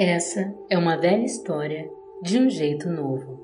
Essa 0.00 0.54
é 0.70 0.78
uma 0.78 0.96
velha 0.96 1.24
história 1.24 1.90
de 2.22 2.38
um 2.38 2.48
jeito 2.48 2.88
novo. 2.88 3.36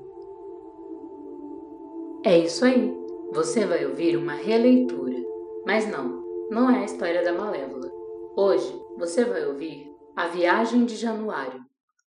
É 2.23 2.39
isso 2.39 2.63
aí. 2.63 2.93
Você 3.33 3.65
vai 3.65 3.85
ouvir 3.85 4.15
uma 4.15 4.35
releitura. 4.35 5.17
Mas 5.65 5.85
não, 5.85 6.23
não 6.49 6.69
é 6.69 6.79
a 6.79 6.85
história 6.85 7.21
da 7.25 7.33
Malévola. 7.33 7.91
Hoje 8.37 8.73
você 8.97 9.25
vai 9.25 9.45
ouvir 9.45 9.85
A 10.15 10.29
Viagem 10.29 10.85
de 10.85 10.95
Januário, 10.95 11.59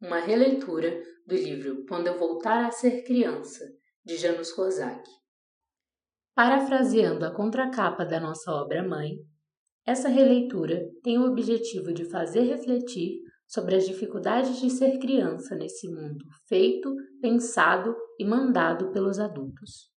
uma 0.01 0.19
releitura 0.19 0.91
do 1.25 1.35
livro 1.35 1.85
Quando 1.87 2.07
Eu 2.07 2.19
Voltar 2.19 2.65
a 2.65 2.71
Ser 2.71 3.05
Criança, 3.05 3.63
de 4.03 4.17
Janusz 4.17 4.51
Kozak. 4.51 5.09
Parafraseando 6.35 7.25
a 7.25 7.33
contracapa 7.33 8.03
da 8.03 8.19
nossa 8.19 8.51
obra-mãe, 8.51 9.19
essa 9.85 10.09
releitura 10.09 10.85
tem 11.01 11.17
o 11.17 11.31
objetivo 11.31 11.93
de 11.93 12.03
fazer 12.03 12.41
refletir 12.41 13.22
sobre 13.53 13.75
as 13.75 13.85
dificuldades 13.85 14.59
de 14.59 14.67
ser 14.71 14.97
criança 14.97 15.55
nesse 15.55 15.87
mundo 15.87 16.25
feito, 16.47 16.91
pensado 17.21 17.95
e 18.17 18.25
mandado 18.25 18.91
pelos 18.91 19.19
adultos. 19.19 19.91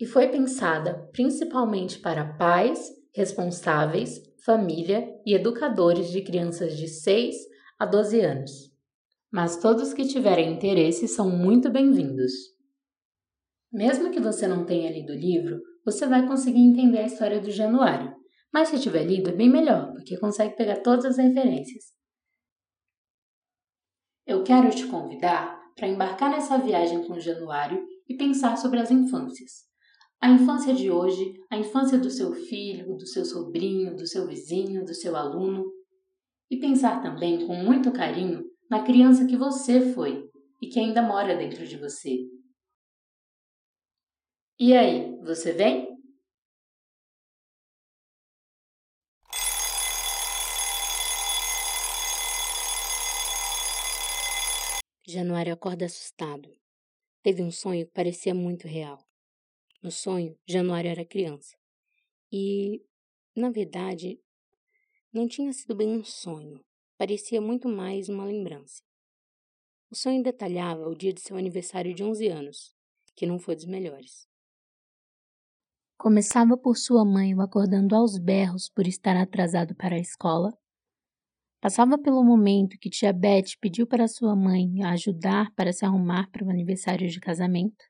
E 0.00 0.04
foi 0.04 0.26
pensada 0.26 1.08
principalmente 1.12 2.00
para 2.00 2.34
pais, 2.36 2.90
responsáveis, 3.14 4.20
família 4.44 5.08
e 5.24 5.32
educadores 5.32 6.10
de 6.10 6.22
crianças 6.22 6.76
de 6.76 6.88
6 6.88 7.36
a 7.78 7.86
12 7.86 8.20
anos. 8.20 8.50
Mas 9.32 9.56
todos 9.56 9.94
que 9.94 10.04
tiverem 10.04 10.52
interesse 10.52 11.06
são 11.06 11.30
muito 11.30 11.70
bem-vindos. 11.70 12.32
Mesmo 13.72 14.10
que 14.10 14.20
você 14.20 14.48
não 14.48 14.64
tenha 14.66 14.90
lido 14.90 15.12
o 15.12 15.16
livro, 15.16 15.60
você 15.84 16.04
vai 16.04 16.26
conseguir 16.26 16.60
entender 16.60 16.98
a 16.98 17.06
história 17.06 17.40
do 17.40 17.52
Januário. 17.52 18.12
Mas 18.52 18.70
se 18.70 18.80
tiver 18.80 19.04
lido, 19.04 19.30
é 19.30 19.32
bem 19.32 19.48
melhor, 19.48 19.92
porque 19.92 20.18
consegue 20.18 20.56
pegar 20.56 20.80
todas 20.82 21.04
as 21.04 21.16
referências. 21.16 21.94
Eu 24.26 24.42
quero 24.42 24.70
te 24.70 24.86
convidar 24.86 25.62
para 25.76 25.86
embarcar 25.86 26.30
nessa 26.30 26.56
viagem 26.56 27.06
com 27.06 27.20
Januário 27.20 27.86
e 28.08 28.16
pensar 28.16 28.56
sobre 28.56 28.80
as 28.80 28.90
infâncias. 28.90 29.64
A 30.18 30.30
infância 30.30 30.72
de 30.72 30.90
hoje, 30.90 31.34
a 31.50 31.58
infância 31.58 31.98
do 31.98 32.10
seu 32.10 32.32
filho, 32.32 32.96
do 32.96 33.06
seu 33.06 33.24
sobrinho, 33.24 33.94
do 33.94 34.06
seu 34.06 34.26
vizinho, 34.26 34.82
do 34.82 34.94
seu 34.94 35.14
aluno. 35.14 35.70
E 36.50 36.58
pensar 36.58 37.02
também 37.02 37.46
com 37.46 37.54
muito 37.54 37.92
carinho 37.92 38.44
na 38.70 38.82
criança 38.82 39.26
que 39.26 39.36
você 39.36 39.92
foi 39.92 40.26
e 40.62 40.68
que 40.68 40.80
ainda 40.80 41.02
mora 41.02 41.36
dentro 41.36 41.66
de 41.66 41.76
você. 41.76 42.26
E 44.58 44.72
aí, 44.72 45.18
você 45.20 45.52
vem? 45.52 45.93
Januário 55.06 55.52
acorda 55.52 55.84
assustado. 55.84 56.50
Teve 57.22 57.42
um 57.42 57.50
sonho 57.50 57.84
que 57.84 57.92
parecia 57.92 58.34
muito 58.34 58.66
real. 58.66 58.98
No 59.82 59.90
sonho, 59.90 60.34
Januário 60.46 60.90
era 60.90 61.04
criança. 61.04 61.54
E, 62.32 62.82
na 63.36 63.50
verdade, 63.50 64.18
não 65.12 65.28
tinha 65.28 65.52
sido 65.52 65.74
bem 65.74 65.88
um 65.88 66.02
sonho. 66.02 66.64
Parecia 66.96 67.38
muito 67.38 67.68
mais 67.68 68.08
uma 68.08 68.24
lembrança. 68.24 68.82
O 69.90 69.94
sonho 69.94 70.22
detalhava 70.22 70.88
o 70.88 70.94
dia 70.94 71.12
de 71.12 71.20
seu 71.20 71.36
aniversário 71.36 71.94
de 71.94 72.02
11 72.02 72.28
anos, 72.28 72.74
que 73.14 73.26
não 73.26 73.38
foi 73.38 73.54
dos 73.54 73.66
melhores. 73.66 74.26
Começava 75.98 76.56
por 76.56 76.76
sua 76.78 77.04
mãe 77.04 77.34
o 77.34 77.42
acordando 77.42 77.94
aos 77.94 78.18
berros 78.18 78.70
por 78.70 78.86
estar 78.86 79.16
atrasado 79.16 79.74
para 79.74 79.96
a 79.96 80.00
escola 80.00 80.56
Passava 81.64 81.96
pelo 81.96 82.22
momento 82.22 82.76
que 82.78 82.90
tia 82.90 83.10
Beth 83.10 83.56
pediu 83.58 83.86
para 83.86 84.06
sua 84.06 84.36
mãe 84.36 84.84
ajudar 84.84 85.50
para 85.56 85.72
se 85.72 85.82
arrumar 85.82 86.30
para 86.30 86.44
o 86.44 86.50
aniversário 86.50 87.08
de 87.08 87.18
casamento, 87.18 87.82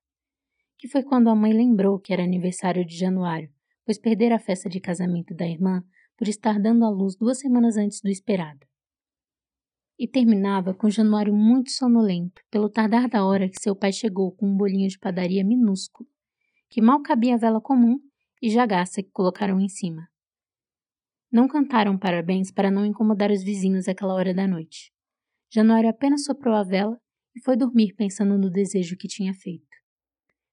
que 0.79 0.87
foi 0.87 1.03
quando 1.03 1.29
a 1.29 1.35
mãe 1.35 1.53
lembrou 1.53 1.99
que 1.99 2.13
era 2.13 2.23
aniversário 2.23 2.87
de 2.87 2.97
Januário, 2.97 3.51
pois 3.85 3.99
perdera 3.99 4.37
a 4.37 4.39
festa 4.39 4.69
de 4.69 4.79
casamento 4.79 5.35
da 5.35 5.45
irmã 5.45 5.83
por 6.17 6.29
estar 6.29 6.61
dando 6.61 6.85
à 6.85 6.89
luz 6.89 7.17
duas 7.17 7.41
semanas 7.41 7.77
antes 7.77 8.01
do 8.01 8.09
esperado. 8.09 8.65
E 9.99 10.07
terminava 10.07 10.73
com 10.73 10.89
Januário 10.89 11.35
muito 11.35 11.73
sonolento, 11.73 12.43
pelo 12.53 12.71
tardar 12.71 13.09
da 13.09 13.25
hora 13.25 13.49
que 13.49 13.61
seu 13.61 13.75
pai 13.75 13.91
chegou 13.91 14.31
com 14.31 14.47
um 14.47 14.57
bolinho 14.57 14.89
de 14.89 15.01
padaria 15.01 15.43
minúsculo, 15.43 16.09
que 16.71 16.81
mal 16.81 17.03
cabia 17.03 17.35
a 17.35 17.39
vela 17.39 17.61
comum 17.61 17.99
e 18.41 18.51
jagaça 18.51 19.03
que 19.03 19.11
colocaram 19.11 19.59
em 19.61 19.69
cima. 19.69 20.09
Não 21.35 21.49
cantaram 21.49 21.99
parabéns 21.99 22.53
para 22.53 22.71
não 22.71 22.87
incomodar 22.87 23.33
os 23.33 23.43
vizinhos 23.43 23.89
àquela 23.89 24.15
hora 24.15 24.33
da 24.33 24.47
noite. 24.47 24.93
Januário 25.53 25.91
apenas 25.91 26.23
soprou 26.23 26.55
a 26.55 26.63
vela 26.63 26.97
e 27.35 27.43
foi 27.43 27.57
dormir 27.57 27.93
pensando 27.97 28.39
no 28.39 28.49
desejo 28.49 28.97
que 28.97 29.09
tinha 29.09 29.35
feito. 29.35 29.77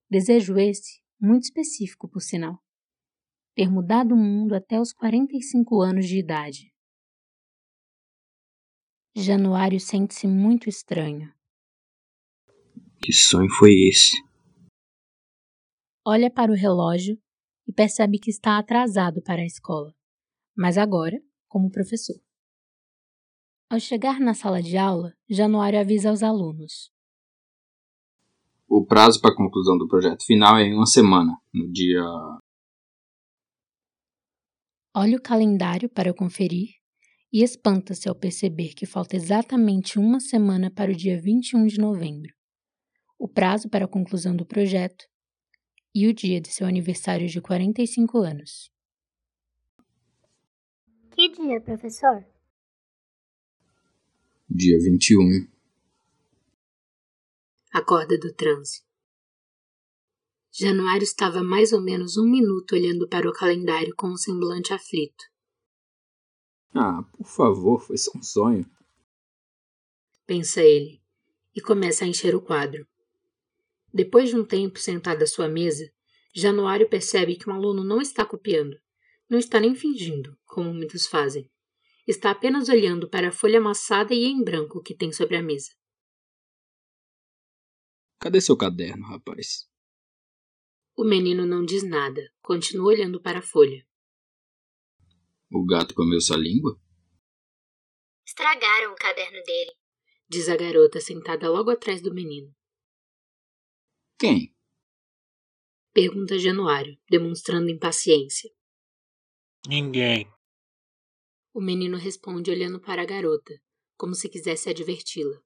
Desejo 0.10 0.58
esse 0.58 1.00
muito 1.20 1.44
específico, 1.44 2.10
por 2.10 2.20
sinal. 2.20 2.58
Ter 3.56 3.70
mudado 3.70 4.16
o 4.16 4.18
mundo 4.18 4.56
até 4.56 4.82
os 4.82 4.92
45 4.92 5.82
anos 5.84 6.08
de 6.08 6.18
idade. 6.18 6.74
Januário 9.16 9.80
sente-se 9.80 10.26
muito 10.26 10.68
estranho. 10.68 11.32
Que 13.04 13.14
sonho 13.14 13.52
foi 13.52 13.74
esse? 13.88 14.18
Olha 16.04 16.32
para 16.32 16.52
o 16.52 16.56
relógio 16.56 17.22
e 17.68 17.72
percebe 17.72 18.18
que 18.18 18.32
está 18.32 18.58
atrasado 18.58 19.22
para 19.22 19.44
a 19.44 19.46
escola 19.46 19.94
mas 20.62 20.78
agora 20.78 21.20
como 21.48 21.72
professor. 21.72 22.16
Ao 23.68 23.80
chegar 23.80 24.20
na 24.20 24.36
sala 24.36 24.62
de 24.62 24.78
aula, 24.78 25.12
Januário 25.28 25.80
avisa 25.80 26.12
aos 26.12 26.22
alunos. 26.22 26.92
O 28.68 28.86
prazo 28.86 29.20
para 29.20 29.34
a 29.34 29.36
conclusão 29.36 29.76
do 29.76 29.88
projeto 29.88 30.24
final 30.24 30.58
é 30.60 30.66
em 30.66 30.76
uma 30.76 30.86
semana, 30.86 31.36
no 31.52 31.70
dia. 31.72 32.04
Olha 34.96 35.18
o 35.18 35.22
calendário 35.22 35.90
para 35.90 36.14
conferir 36.14 36.70
e 37.34 37.42
espanta-se 37.42 38.08
ao 38.08 38.14
perceber 38.14 38.76
que 38.76 38.86
falta 38.86 39.16
exatamente 39.16 39.98
uma 39.98 40.20
semana 40.20 40.70
para 40.70 40.92
o 40.92 40.96
dia 40.96 41.20
21 41.20 41.66
de 41.66 41.80
novembro, 41.80 42.32
o 43.18 43.28
prazo 43.28 43.68
para 43.68 43.86
a 43.86 43.88
conclusão 43.88 44.36
do 44.36 44.46
projeto 44.46 45.06
e 45.96 46.08
o 46.08 46.14
dia 46.14 46.40
de 46.40 46.50
seu 46.50 46.68
aniversário 46.68 47.28
de 47.28 47.42
45 47.42 48.20
anos. 48.20 48.71
Que 51.22 51.30
dia, 51.30 51.62
professor? 51.62 52.26
Dia 54.50 54.80
21. 54.80 55.48
Acorda 57.72 58.18
do 58.18 58.34
transe. 58.34 58.82
Januário 60.52 61.04
estava 61.04 61.44
mais 61.44 61.74
ou 61.74 61.80
menos 61.80 62.18
um 62.18 62.28
minuto 62.28 62.74
olhando 62.74 63.08
para 63.08 63.30
o 63.30 63.34
calendário 63.34 63.94
com 63.96 64.08
um 64.08 64.18
semblante 64.18 64.74
aflito. 64.74 65.24
Ah, 66.74 67.04
por 67.16 67.28
favor, 67.28 67.80
foi 67.80 68.00
só 68.00 68.18
um 68.18 68.24
sonho. 68.24 68.66
Pensa 70.26 70.64
ele, 70.64 71.04
e 71.56 71.62
começa 71.62 72.04
a 72.04 72.08
encher 72.08 72.34
o 72.34 72.42
quadro. 72.42 72.84
Depois 73.94 74.30
de 74.30 74.38
um 74.38 74.44
tempo 74.44 74.80
sentado 74.80 75.22
à 75.22 75.28
sua 75.28 75.48
mesa, 75.48 75.88
Januário 76.34 76.90
percebe 76.90 77.36
que 77.36 77.48
um 77.48 77.54
aluno 77.54 77.84
não 77.84 78.02
está 78.02 78.26
copiando. 78.26 78.76
Não 79.32 79.40
está 79.40 79.62
nem 79.62 79.74
fingindo, 79.74 80.38
como 80.44 80.74
muitos 80.74 81.08
fazem. 81.08 81.50
Está 82.06 82.32
apenas 82.32 82.68
olhando 82.68 83.10
para 83.10 83.30
a 83.30 83.32
folha 83.32 83.60
amassada 83.60 84.14
e 84.14 84.26
em 84.26 84.44
branco 84.44 84.84
que 84.84 84.94
tem 84.94 85.14
sobre 85.14 85.38
a 85.38 85.42
mesa. 85.42 85.72
Cadê 88.20 88.42
seu 88.42 88.58
caderno, 88.58 89.08
rapaz? 89.08 89.72
O 90.98 91.06
menino 91.06 91.46
não 91.46 91.64
diz 91.64 91.82
nada, 91.82 92.30
continua 92.42 92.88
olhando 92.88 93.22
para 93.22 93.40
a 93.40 93.42
folha. 93.42 93.88
O 95.50 95.66
gato 95.66 95.96
comeu 95.96 96.20
sua 96.20 96.36
língua? 96.36 96.78
Estragaram 98.28 98.92
o 98.92 98.96
caderno 98.96 99.42
dele, 99.44 99.72
diz 100.28 100.50
a 100.50 100.58
garota 100.58 101.00
sentada 101.00 101.50
logo 101.50 101.70
atrás 101.70 102.02
do 102.02 102.14
menino. 102.14 102.54
Quem? 104.20 104.54
Pergunta 105.94 106.38
Januário, 106.38 107.00
demonstrando 107.10 107.70
impaciência. 107.70 108.52
Ninguém. 109.68 110.28
O 111.54 111.62
menino 111.62 111.98
responde 111.98 112.50
olhando 112.50 112.80
para 112.80 113.04
a 113.04 113.06
garota, 113.06 113.54
como 113.96 114.16
se 114.16 114.28
quisesse 114.30 114.70
adverti-la. 114.70 115.40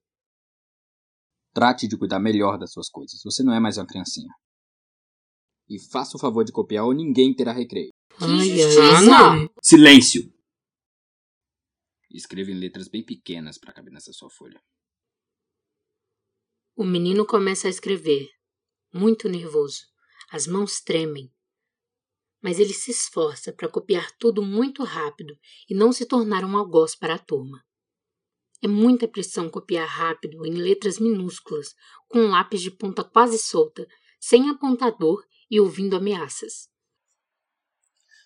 Trate 1.54 1.88
de 1.88 1.98
cuidar 1.98 2.20
melhor 2.20 2.58
das 2.58 2.72
suas 2.72 2.90
coisas. 2.90 3.22
Você 3.24 3.44
não 3.44 3.54
é 3.54 3.60
mais 3.60 3.78
uma 3.78 3.88
criancinha. 3.88 4.34
E 5.68 5.80
faça 5.80 6.16
o 6.16 6.20
favor 6.20 6.46
de 6.46 6.52
copiar 6.52 6.86
ou 6.86 6.94
ninguém 6.94 7.36
terá 7.36 7.52
recreio. 7.52 7.92
Ai, 8.20 8.62
Ana! 8.62 9.50
Silêncio! 9.62 10.32
Escreva 12.10 12.52
em 12.52 12.60
letras 12.60 12.88
bem 12.88 13.04
pequenas 13.04 13.58
para 13.58 13.74
caber 13.74 13.92
nessa 13.92 14.14
sua 14.14 14.30
folha. 14.30 14.62
O 16.78 16.86
menino 16.86 17.26
começa 17.26 17.68
a 17.68 17.70
escrever, 17.70 18.30
muito 18.94 19.28
nervoso. 19.28 19.82
As 20.32 20.48
mãos 20.48 20.80
tremem 20.82 21.35
mas 22.46 22.60
ele 22.60 22.76
se 22.76 22.92
esforça 22.92 23.52
para 23.52 23.68
copiar 23.68 24.16
tudo 24.20 24.40
muito 24.44 24.84
rápido 24.84 25.36
e 25.68 25.74
não 25.74 25.92
se 25.92 26.06
tornar 26.06 26.46
um 26.46 26.56
algoz 26.56 26.96
para 26.96 27.16
a 27.16 27.18
turma. 27.18 27.66
É 28.62 28.68
muita 28.68 29.08
pressão 29.08 29.50
copiar 29.50 29.88
rápido, 29.88 30.46
em 30.46 30.54
letras 30.54 31.00
minúsculas, 31.00 31.74
com 32.08 32.20
um 32.20 32.30
lápis 32.30 32.62
de 32.62 32.70
ponta 32.70 33.04
quase 33.04 33.40
solta, 33.40 33.88
sem 34.20 34.48
apontador 34.48 35.26
e 35.50 35.60
ouvindo 35.60 35.96
ameaças. 35.96 36.70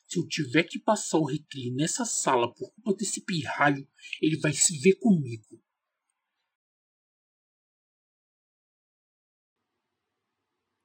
Se 0.05 0.19
eu 0.19 0.27
tiver 0.27 0.63
que 0.63 0.79
passar 0.79 1.17
o 1.17 1.25
recreio 1.25 1.73
nessa 1.73 2.03
sala 2.03 2.53
por 2.53 2.73
culpa 2.73 2.95
desse 2.95 3.23
pirralho, 3.23 3.87
ele 4.21 4.37
vai 4.37 4.51
se 4.51 4.77
ver 4.79 4.95
comigo. 4.95 5.63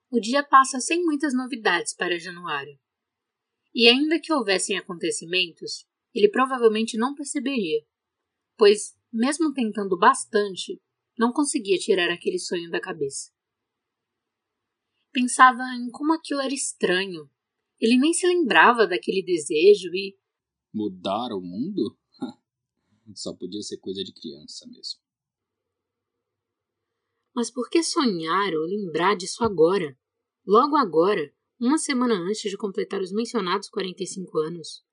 O 0.09 0.21
dia 0.21 0.45
passa 0.45 0.79
sem 0.79 1.05
muitas 1.05 1.35
novidades 1.35 1.93
para 1.97 2.17
Januário. 2.17 2.79
E 3.75 3.89
ainda 3.89 4.21
que 4.21 4.33
houvessem 4.33 4.79
acontecimentos, 4.79 5.85
ele 6.15 6.29
provavelmente 6.29 6.97
não 6.97 7.15
perceberia, 7.15 7.85
pois, 8.57 8.97
mesmo 9.13 9.53
tentando 9.53 9.99
bastante, 9.99 10.81
não 11.19 11.33
conseguia 11.33 11.77
tirar 11.77 12.11
aquele 12.11 12.39
sonho 12.39 12.71
da 12.71 12.81
cabeça. 12.81 13.33
Pensava 15.13 15.63
em 15.77 15.91
como 15.91 16.13
aquilo 16.13 16.41
era 16.41 16.55
estranho. 16.55 17.31
Ele 17.81 17.99
nem 17.99 18.13
se 18.13 18.27
lembrava 18.27 18.87
daquele 18.87 19.23
desejo 19.23 19.89
e. 19.95 20.17
Mudar 20.73 21.33
o 21.33 21.41
mundo? 21.41 21.97
Só 23.15 23.35
podia 23.35 23.63
ser 23.63 23.79
coisa 23.79 24.03
de 24.03 24.13
criança 24.13 24.67
mesmo. 24.67 25.01
Mas 27.35 27.51
por 27.51 27.69
que 27.69 27.83
sonhar 27.83 28.53
ou 28.55 28.67
lembrar 28.67 29.17
disso 29.17 29.43
agora? 29.45 29.99
Logo 30.47 30.77
agora, 30.77 31.33
uma 31.61 31.79
semana 31.79 32.15
antes 32.15 32.51
de 32.51 32.57
completar 32.57 33.01
os 33.01 33.13
mencionados 33.13 33.69
45 33.69 34.39
anos. 34.39 34.85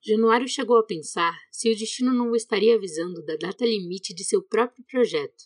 Januário 0.00 0.48
chegou 0.48 0.78
a 0.78 0.86
pensar 0.86 1.36
se 1.50 1.70
o 1.70 1.76
destino 1.76 2.12
não 2.12 2.30
o 2.30 2.36
estaria 2.36 2.76
avisando 2.76 3.24
da 3.24 3.36
data 3.36 3.64
limite 3.64 4.14
de 4.14 4.24
seu 4.24 4.42
próprio 4.42 4.84
projeto. 4.84 5.44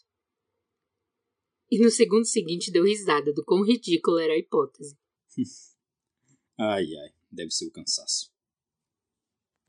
E 1.70 1.78
no 1.78 1.90
segundo 1.90 2.26
seguinte 2.26 2.70
deu 2.70 2.84
risada 2.84 3.32
do 3.32 3.44
quão 3.44 3.64
ridícula 3.64 4.22
era 4.22 4.34
a 4.34 4.38
hipótese. 4.38 4.98
ai, 6.58 6.84
ai, 6.84 7.14
deve 7.30 7.50
ser 7.50 7.66
o 7.66 7.72
cansaço. 7.72 8.30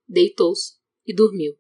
Deitou-se 0.08 0.78
e 1.06 1.16
dormiu. 1.16 1.58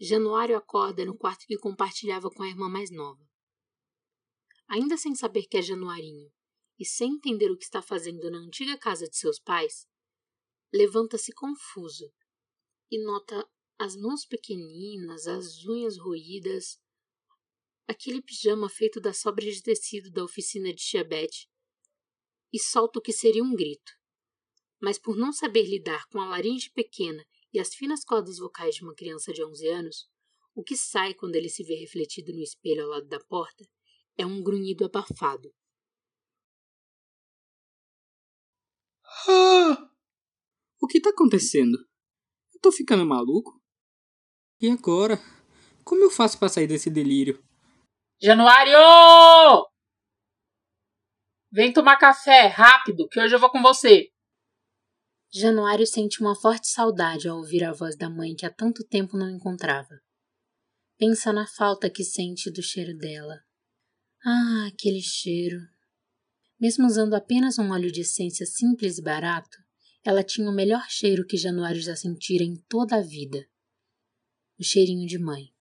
Januário 0.00 0.56
acorda 0.56 1.04
no 1.04 1.16
quarto 1.16 1.46
que 1.46 1.56
compartilhava 1.56 2.28
com 2.28 2.42
a 2.42 2.48
irmã 2.48 2.68
mais 2.68 2.90
nova. 2.90 3.22
Ainda 4.68 4.96
sem 4.96 5.14
saber 5.14 5.44
que 5.44 5.56
é 5.56 5.62
Januarinho 5.62 6.32
e 6.78 6.84
sem 6.84 7.12
entender 7.12 7.50
o 7.50 7.56
que 7.56 7.64
está 7.64 7.80
fazendo 7.80 8.30
na 8.30 8.38
antiga 8.38 8.76
casa 8.76 9.08
de 9.08 9.16
seus 9.16 9.38
pais, 9.38 9.86
levanta-se 10.72 11.32
confuso 11.32 12.12
e 12.90 13.02
nota 13.04 13.48
as 13.78 13.94
mãos 13.96 14.24
pequeninas, 14.24 15.26
as 15.26 15.64
unhas 15.64 15.96
roídas, 15.98 16.80
aquele 17.86 18.20
pijama 18.20 18.68
feito 18.68 19.00
das 19.00 19.18
sobras 19.18 19.54
de 19.54 19.62
tecido 19.62 20.10
da 20.10 20.24
oficina 20.24 20.72
de 20.72 20.82
Tia 20.82 21.04
Beth, 21.04 21.46
e 22.52 22.58
solta 22.58 22.98
o 22.98 23.02
que 23.02 23.12
seria 23.12 23.42
um 23.42 23.54
grito. 23.54 23.92
Mas 24.80 24.98
por 24.98 25.16
não 25.16 25.32
saber 25.32 25.64
lidar 25.64 26.06
com 26.08 26.20
a 26.20 26.26
laringe 26.26 26.70
pequena 26.70 27.24
e 27.54 27.60
as 27.60 27.72
finas 27.72 28.04
cordas 28.04 28.38
vocais 28.38 28.74
de 28.74 28.82
uma 28.82 28.94
criança 28.94 29.32
de 29.32 29.44
11 29.44 29.68
anos, 29.68 30.10
o 30.56 30.62
que 30.64 30.76
sai 30.76 31.14
quando 31.14 31.36
ele 31.36 31.48
se 31.48 31.62
vê 31.62 31.76
refletido 31.76 32.32
no 32.32 32.42
espelho 32.42 32.82
ao 32.82 32.90
lado 32.90 33.06
da 33.06 33.20
porta 33.20 33.64
é 34.18 34.26
um 34.26 34.42
grunhido 34.42 34.84
abafado. 34.84 35.54
Ah! 39.28 39.88
O 40.82 40.86
que 40.88 41.00
tá 41.00 41.10
acontecendo? 41.10 41.78
Eu 42.52 42.60
tô 42.60 42.72
ficando 42.72 43.06
maluco? 43.06 43.62
E 44.60 44.68
agora? 44.68 45.18
Como 45.84 46.02
eu 46.02 46.10
faço 46.10 46.38
para 46.38 46.48
sair 46.48 46.66
desse 46.66 46.90
delírio? 46.90 47.42
Januário! 48.20 49.68
Vem 51.52 51.72
tomar 51.72 51.98
café, 51.98 52.46
rápido, 52.48 53.08
que 53.08 53.20
hoje 53.20 53.34
eu 53.34 53.38
vou 53.38 53.50
com 53.50 53.62
você. 53.62 54.10
Januário 55.36 55.84
sente 55.84 56.20
uma 56.20 56.36
forte 56.36 56.68
saudade 56.68 57.26
ao 57.26 57.38
ouvir 57.38 57.64
a 57.64 57.72
voz 57.72 57.96
da 57.96 58.08
mãe 58.08 58.36
que 58.36 58.46
há 58.46 58.50
tanto 58.50 58.84
tempo 58.84 59.16
não 59.16 59.28
encontrava. 59.28 60.00
Pensa 60.96 61.32
na 61.32 61.44
falta 61.44 61.90
que 61.90 62.04
sente 62.04 62.52
do 62.52 62.62
cheiro 62.62 62.96
dela. 62.96 63.42
Ah, 64.24 64.68
aquele 64.72 65.02
cheiro! 65.02 65.58
Mesmo 66.60 66.86
usando 66.86 67.14
apenas 67.14 67.58
um 67.58 67.72
óleo 67.72 67.90
de 67.90 68.02
essência 68.02 68.46
simples 68.46 68.98
e 68.98 69.02
barato, 69.02 69.58
ela 70.04 70.22
tinha 70.22 70.48
o 70.48 70.54
melhor 70.54 70.86
cheiro 70.88 71.26
que 71.26 71.36
Januário 71.36 71.80
já 71.80 71.96
sentira 71.96 72.44
em 72.44 72.54
toda 72.68 72.94
a 72.94 73.02
vida. 73.02 73.44
O 74.56 74.62
cheirinho 74.62 75.08
de 75.08 75.18
mãe. 75.18 75.52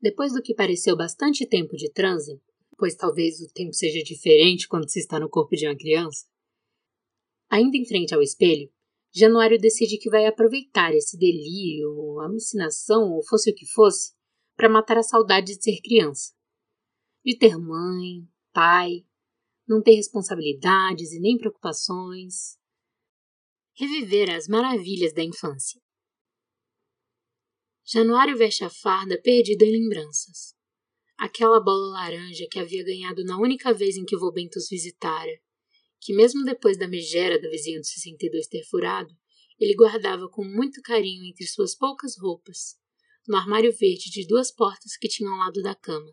Depois 0.00 0.32
do 0.32 0.40
que 0.40 0.54
pareceu 0.54 0.96
bastante 0.96 1.44
tempo 1.44 1.76
de 1.76 1.90
transe, 1.90 2.40
pois 2.78 2.94
talvez 2.94 3.40
o 3.40 3.52
tempo 3.52 3.72
seja 3.72 4.00
diferente 4.00 4.68
quando 4.68 4.88
se 4.88 5.00
está 5.00 5.18
no 5.18 5.28
corpo 5.28 5.56
de 5.56 5.66
uma 5.66 5.76
criança, 5.76 6.30
Ainda 7.52 7.76
em 7.76 7.84
frente 7.84 8.14
ao 8.14 8.22
espelho, 8.22 8.72
Januário 9.14 9.58
decide 9.58 9.98
que 9.98 10.08
vai 10.08 10.24
aproveitar 10.24 10.94
esse 10.94 11.18
delírio, 11.18 12.18
alucinação 12.20 13.12
ou 13.12 13.22
fosse 13.22 13.50
o 13.50 13.54
que 13.54 13.66
fosse, 13.66 14.14
para 14.56 14.70
matar 14.70 14.96
a 14.96 15.02
saudade 15.02 15.54
de 15.54 15.62
ser 15.62 15.78
criança. 15.82 16.32
De 17.22 17.36
ter 17.36 17.58
mãe, 17.58 18.26
pai, 18.54 19.04
não 19.68 19.82
ter 19.82 19.96
responsabilidades 19.96 21.12
e 21.12 21.20
nem 21.20 21.36
preocupações. 21.36 22.56
Reviver 23.76 24.34
as 24.34 24.48
maravilhas 24.48 25.12
da 25.12 25.22
infância. 25.22 25.78
Januário 27.84 28.34
veste 28.34 28.64
a 28.64 28.70
farda 28.70 29.20
perdido 29.20 29.62
em 29.62 29.72
lembranças. 29.72 30.54
Aquela 31.18 31.62
bola 31.62 32.00
laranja 32.00 32.46
que 32.50 32.58
havia 32.58 32.82
ganhado 32.82 33.22
na 33.24 33.38
única 33.38 33.74
vez 33.74 33.98
em 33.98 34.06
que 34.06 34.16
Vobento 34.16 34.56
os 34.56 34.70
visitara 34.70 35.38
que, 36.02 36.12
mesmo 36.12 36.44
depois 36.44 36.76
da 36.76 36.88
megera 36.88 37.40
da 37.40 37.48
vizinha 37.48 37.78
do 37.78 37.86
62 37.86 38.48
ter 38.48 38.64
furado, 38.64 39.16
ele 39.58 39.76
guardava 39.76 40.28
com 40.28 40.44
muito 40.44 40.82
carinho 40.82 41.24
entre 41.24 41.46
suas 41.46 41.76
poucas 41.76 42.18
roupas, 42.18 42.76
no 43.28 43.36
armário 43.36 43.72
verde 43.72 44.10
de 44.10 44.26
duas 44.26 44.50
portas 44.50 44.96
que 44.96 45.06
tinha 45.06 45.30
ao 45.30 45.38
lado 45.38 45.62
da 45.62 45.76
cama. 45.76 46.12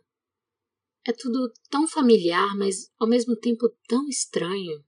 É 1.08 1.12
tudo 1.12 1.52
tão 1.72 1.88
familiar, 1.88 2.56
mas 2.56 2.92
ao 3.00 3.10
mesmo 3.10 3.36
tempo 3.36 3.68
tão 3.88 4.08
estranho. 4.08 4.86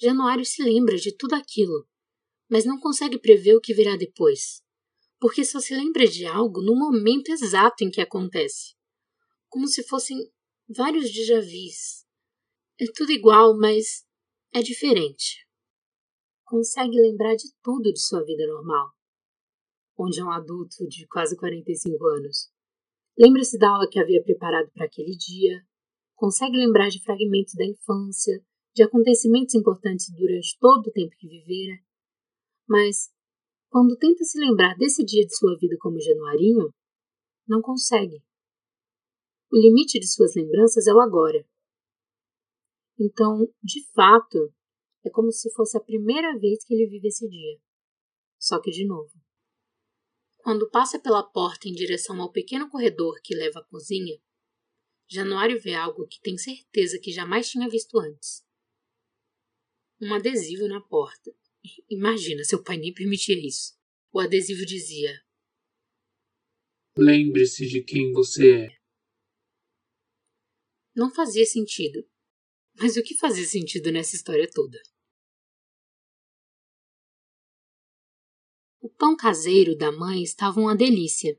Januário 0.00 0.44
se 0.46 0.62
lembra 0.62 0.96
de 0.96 1.14
tudo 1.14 1.34
aquilo, 1.34 1.86
mas 2.48 2.64
não 2.64 2.80
consegue 2.80 3.18
prever 3.18 3.54
o 3.54 3.60
que 3.60 3.74
virá 3.74 3.96
depois, 3.96 4.62
porque 5.20 5.44
só 5.44 5.60
se 5.60 5.74
lembra 5.74 6.08
de 6.08 6.24
algo 6.24 6.62
no 6.62 6.74
momento 6.74 7.30
exato 7.30 7.84
em 7.84 7.90
que 7.90 8.00
acontece, 8.00 8.74
como 9.48 9.68
se 9.68 9.82
fossem 9.82 10.16
vários 10.66 11.12
déjà 11.12 11.38
vus, 11.40 12.05
é 12.78 12.84
tudo 12.94 13.10
igual, 13.10 13.56
mas 13.56 14.04
é 14.52 14.60
diferente. 14.60 15.46
Consegue 16.44 17.00
lembrar 17.00 17.34
de 17.34 17.50
tudo 17.62 17.92
de 17.92 18.00
sua 18.00 18.22
vida 18.24 18.46
normal, 18.46 18.90
onde 19.98 20.20
é 20.20 20.24
um 20.24 20.30
adulto 20.30 20.86
de 20.86 21.06
quase 21.08 21.36
45 21.36 22.06
anos. 22.06 22.50
Lembra-se 23.18 23.58
da 23.58 23.70
aula 23.70 23.88
que 23.90 23.98
havia 23.98 24.22
preparado 24.22 24.70
para 24.72 24.84
aquele 24.84 25.16
dia, 25.16 25.64
consegue 26.14 26.56
lembrar 26.56 26.88
de 26.88 27.02
fragmentos 27.02 27.54
da 27.54 27.64
infância, 27.64 28.44
de 28.74 28.82
acontecimentos 28.82 29.54
importantes 29.54 30.10
durante 30.10 30.58
todo 30.60 30.88
o 30.88 30.92
tempo 30.92 31.16
que 31.18 31.26
vivera, 31.26 31.80
mas 32.68 33.10
quando 33.70 33.96
tenta 33.96 34.22
se 34.22 34.38
lembrar 34.38 34.76
desse 34.76 35.02
dia 35.02 35.24
de 35.24 35.34
sua 35.34 35.56
vida 35.58 35.76
como 35.80 36.00
Januarinho, 36.00 36.72
não 37.48 37.62
consegue. 37.62 38.22
O 39.50 39.56
limite 39.56 39.98
de 39.98 40.06
suas 40.06 40.34
lembranças 40.34 40.86
é 40.86 40.92
o 40.92 41.00
agora, 41.00 41.46
então, 42.98 43.46
de 43.62 43.84
fato, 43.92 44.52
é 45.04 45.10
como 45.10 45.30
se 45.30 45.52
fosse 45.52 45.76
a 45.76 45.82
primeira 45.82 46.38
vez 46.38 46.64
que 46.64 46.74
ele 46.74 46.88
vive 46.88 47.08
esse 47.08 47.28
dia. 47.28 47.60
Só 48.38 48.60
que 48.60 48.70
de 48.70 48.86
novo. 48.86 49.12
Quando 50.38 50.70
passa 50.70 50.98
pela 50.98 51.22
porta 51.22 51.68
em 51.68 51.72
direção 51.72 52.20
ao 52.20 52.30
pequeno 52.30 52.70
corredor 52.70 53.20
que 53.22 53.34
leva 53.34 53.60
à 53.60 53.64
cozinha, 53.64 54.16
Januário 55.08 55.60
vê 55.60 55.74
algo 55.74 56.06
que 56.06 56.20
tem 56.20 56.36
certeza 56.36 56.98
que 57.00 57.12
jamais 57.12 57.48
tinha 57.48 57.68
visto 57.68 57.98
antes. 57.98 58.44
Um 60.00 60.14
adesivo 60.14 60.66
na 60.68 60.80
porta. 60.80 61.32
Imagina, 61.88 62.44
seu 62.44 62.62
pai 62.62 62.76
nem 62.76 62.92
permitia 62.92 63.36
isso. 63.38 63.76
O 64.12 64.20
adesivo 64.20 64.64
dizia: 64.64 65.20
Lembre-se 66.96 67.66
de 67.66 67.82
quem 67.82 68.12
você 68.12 68.66
é. 68.66 68.68
Não 70.94 71.12
fazia 71.12 71.44
sentido. 71.44 72.08
Mas 72.78 72.96
o 72.96 73.02
que 73.02 73.16
fazia 73.16 73.46
sentido 73.46 73.90
nessa 73.90 74.14
história 74.14 74.48
toda? 74.52 74.78
O 78.80 78.88
pão 78.88 79.16
caseiro 79.16 79.76
da 79.76 79.90
mãe 79.90 80.22
estava 80.22 80.60
uma 80.60 80.76
delícia, 80.76 81.38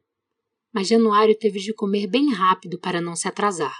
mas 0.73 0.87
Januário 0.87 1.37
teve 1.37 1.59
de 1.59 1.73
comer 1.73 2.07
bem 2.07 2.33
rápido 2.33 2.79
para 2.79 2.99
não 2.99 3.15
se 3.15 3.27
atrasar. 3.27 3.75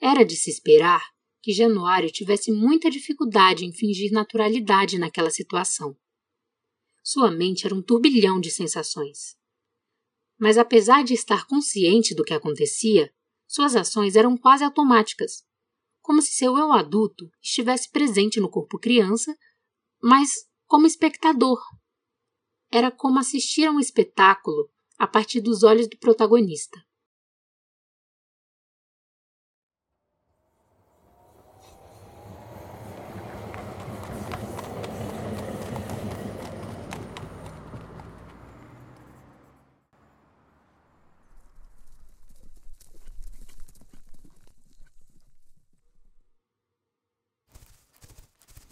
Era 0.00 0.24
de 0.24 0.36
se 0.36 0.48
esperar 0.48 1.12
que 1.42 1.52
Januário 1.52 2.10
tivesse 2.10 2.52
muita 2.52 2.88
dificuldade 2.88 3.64
em 3.64 3.72
fingir 3.72 4.12
naturalidade 4.12 4.98
naquela 4.98 5.30
situação. 5.30 5.96
Sua 7.02 7.32
mente 7.32 7.66
era 7.66 7.74
um 7.74 7.82
turbilhão 7.82 8.40
de 8.40 8.50
sensações. 8.50 9.36
Mas 10.38 10.56
apesar 10.56 11.02
de 11.02 11.14
estar 11.14 11.46
consciente 11.46 12.14
do 12.14 12.22
que 12.22 12.32
acontecia, 12.32 13.12
suas 13.46 13.74
ações 13.74 14.14
eram 14.14 14.36
quase 14.36 14.62
automáticas, 14.62 15.44
como 16.02 16.20
se 16.20 16.32
seu 16.32 16.58
eu 16.58 16.72
adulto 16.72 17.30
estivesse 17.40 17.90
presente 17.90 18.40
no 18.40 18.50
corpo 18.50 18.78
criança, 18.78 19.34
mas 20.02 20.46
como 20.66 20.86
espectador. 20.86 21.58
Era 22.70 22.90
como 22.90 23.18
assistir 23.18 23.66
a 23.66 23.70
um 23.70 23.80
espetáculo 23.80 24.68
a 24.98 25.06
partir 25.06 25.40
dos 25.40 25.62
olhos 25.62 25.88
do 25.88 25.96
protagonista. 25.98 26.78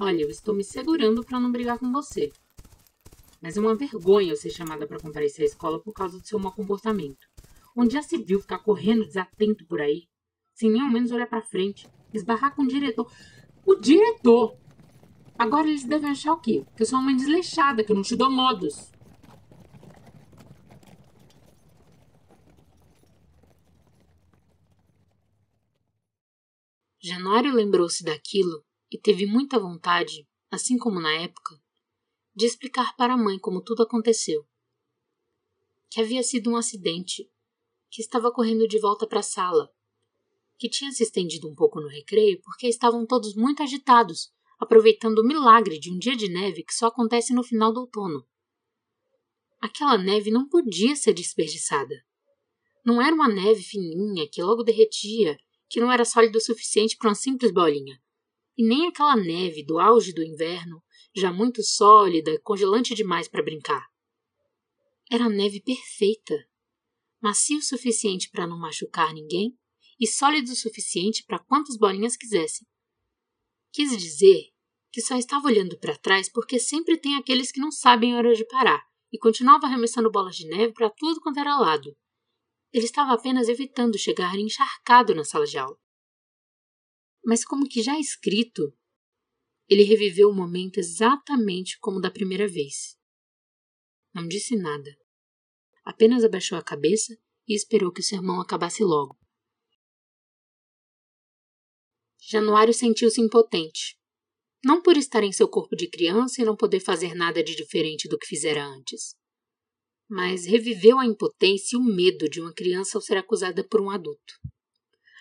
Olha, 0.02 0.23
eu 0.23 0.30
estou 0.30 0.54
me 0.54 0.64
segurando 0.64 1.23
para 1.23 1.38
não 1.38 1.52
brigar 1.52 1.78
com 1.78 1.92
você. 1.92 2.33
Mas 3.38 3.59
é 3.59 3.61
uma 3.61 3.75
vergonha 3.75 4.33
eu 4.33 4.37
ser 4.37 4.49
chamada 4.49 4.87
para 4.87 4.99
comparecer 4.99 5.42
à 5.42 5.47
escola 5.47 5.78
por 5.78 5.92
causa 5.92 6.19
do 6.19 6.26
seu 6.26 6.38
mau 6.38 6.52
comportamento. 6.52 7.28
Onde 7.76 7.92
já 7.92 8.00
se 8.00 8.16
viu 8.16 8.40
ficar 8.40 8.61
correndo 8.61 9.04
desatento 9.04 9.66
por 9.66 9.78
aí, 9.78 10.09
sem 10.54 10.71
nem 10.71 10.80
ao 10.80 10.88
menos 10.88 11.12
olhar 11.12 11.26
para 11.26 11.42
frente, 11.42 11.87
esbarrar 12.14 12.57
com 12.57 12.62
o 12.62 12.66
diretor. 12.66 13.12
O 13.66 13.75
diretor! 13.75 14.57
Agora 15.38 15.69
eles 15.69 15.85
devem 15.85 16.11
achar 16.11 16.33
o 16.33 16.40
quê? 16.40 16.64
Que 16.75 16.83
eu 16.83 16.87
sou 16.87 16.99
uma 16.99 17.14
desleixada, 17.14 17.85
que 17.85 17.92
eu 17.92 17.97
não 17.97 18.02
te 18.02 18.16
dou 18.16 18.30
modos. 18.30 18.90
Januário 26.99 27.52
lembrou-se 27.52 28.02
daquilo 28.02 28.64
e 28.90 28.99
teve 28.99 29.25
muita 29.25 29.59
vontade, 29.59 30.28
assim 30.50 30.76
como 30.76 31.00
na 31.00 31.12
época, 31.12 31.61
de 32.35 32.44
explicar 32.44 32.97
para 32.97 33.14
a 33.14 33.16
mãe 33.16 33.38
como 33.38 33.62
tudo 33.62 33.85
aconteceu. 33.85 34.44
Que 35.88 36.00
havia 36.00 36.23
sido 36.23 36.50
um 36.50 36.56
acidente, 36.56 37.30
que 37.88 38.02
estava 38.02 38.32
correndo 38.32 38.66
de 38.66 38.80
volta 38.80 39.06
para 39.06 39.20
a 39.20 39.23
sala, 39.23 39.73
que 40.59 40.68
tinha 40.68 40.90
se 40.90 41.02
estendido 41.02 41.49
um 41.49 41.54
pouco 41.54 41.80
no 41.80 41.88
recreio 41.88 42.40
porque 42.42 42.66
estavam 42.66 43.06
todos 43.06 43.35
muito 43.35 43.62
agitados, 43.62 44.32
aproveitando 44.59 45.20
o 45.20 45.26
milagre 45.26 45.78
de 45.78 45.90
um 45.90 45.99
dia 45.99 46.16
de 46.16 46.28
neve 46.28 46.62
que 46.64 46.75
só 46.75 46.87
acontece 46.87 47.32
no 47.32 47.42
final 47.42 47.73
do 47.73 47.80
outono. 47.80 48.26
Aquela 49.61 49.97
neve 49.97 50.30
não 50.30 50.49
podia 50.49 50.97
ser 50.97 51.12
desperdiçada. 51.12 51.94
Não 52.85 53.00
era 53.00 53.14
uma 53.14 53.28
neve 53.28 53.62
fininha 53.62 54.28
que 54.28 54.42
logo 54.42 54.62
derretia, 54.62 55.38
que 55.68 55.80
não 55.80 55.92
era 55.92 56.04
sólida 56.04 56.38
o 56.38 56.40
suficiente 56.40 56.97
para 56.97 57.09
uma 57.09 57.14
simples 57.14 57.52
bolinha 57.52 58.00
e 58.61 58.62
nem 58.62 58.88
aquela 58.88 59.17
neve 59.17 59.64
do 59.64 59.79
auge 59.79 60.12
do 60.12 60.23
inverno, 60.23 60.83
já 61.17 61.33
muito 61.33 61.62
sólida, 61.62 62.38
congelante 62.43 62.95
demais 62.95 63.26
para 63.26 63.43
brincar. 63.43 63.87
Era 65.11 65.31
neve 65.31 65.62
perfeita, 65.62 66.35
macia 67.23 67.57
o 67.57 67.62
suficiente 67.62 68.29
para 68.31 68.47
não 68.47 68.59
machucar 68.59 69.14
ninguém 69.14 69.59
e 69.99 70.07
sólido 70.07 70.52
o 70.52 70.55
suficiente 70.55 71.25
para 71.26 71.38
quantas 71.38 71.79
bolinhas 71.79 72.19
quisessem. 72.19 72.67
Quis 73.73 73.97
dizer 73.97 74.50
que 74.93 75.00
só 75.00 75.17
estava 75.17 75.47
olhando 75.47 75.79
para 75.79 75.97
trás 75.97 76.31
porque 76.31 76.59
sempre 76.59 76.99
tem 76.99 77.17
aqueles 77.17 77.50
que 77.50 77.61
não 77.61 77.73
sabem 77.73 78.12
a 78.12 78.19
hora 78.19 78.35
de 78.35 78.45
parar 78.45 78.85
e 79.11 79.19
continuava 79.19 79.69
arremessando 79.69 80.11
bolas 80.11 80.37
de 80.37 80.47
neve 80.47 80.75
para 80.75 80.90
tudo 80.90 81.19
quanto 81.23 81.40
era 81.40 81.57
lado. 81.57 81.97
Ele 82.71 82.85
estava 82.85 83.14
apenas 83.14 83.49
evitando 83.49 83.97
chegar 83.97 84.38
encharcado 84.38 85.14
na 85.14 85.25
sala 85.25 85.47
de 85.47 85.57
aula 85.57 85.79
mas 87.25 87.45
como 87.45 87.69
que 87.69 87.83
já 87.83 87.99
escrito, 87.99 88.73
ele 89.69 89.85
reviveu 89.85 90.29
o 90.29 90.35
momento 90.35 90.79
exatamente 90.79 91.79
como 91.79 92.00
da 92.00 92.11
primeira 92.11 92.49
vez. 92.49 92.99
Não 94.12 94.27
disse 94.27 94.57
nada. 94.57 94.91
Apenas 95.85 96.25
abaixou 96.25 96.59
a 96.59 96.62
cabeça 96.62 97.17
e 97.47 97.55
esperou 97.55 97.93
que 97.93 98.00
o 98.00 98.05
sermão 98.05 98.41
acabasse 98.41 98.83
logo. 98.83 99.17
Januário 102.21 102.75
sentiu-se 102.75 103.21
impotente. 103.21 103.99
Não 104.65 104.83
por 104.83 104.97
estar 104.97 105.25
em 105.25 105.33
seu 105.33 105.49
corpo 105.49 105.75
de 105.75 105.89
criança 105.89 106.43
e 106.43 106.45
não 106.45 106.55
poder 106.55 106.81
fazer 106.81 107.15
nada 107.15 107.43
de 107.43 107.57
diferente 107.57 108.09
do 108.09 108.19
que 108.19 108.27
fizera 108.27 108.65
antes. 108.65 109.15
Mas 110.09 110.45
reviveu 110.45 110.99
a 110.99 111.07
impotência 111.07 111.77
e 111.77 111.79
o 111.79 111.83
medo 111.83 112.29
de 112.29 112.41
uma 112.41 112.53
criança 112.53 112.99
ao 112.99 113.03
ser 113.03 113.17
acusada 113.17 113.67
por 113.67 113.81
um 113.81 113.89
adulto. 113.89 114.35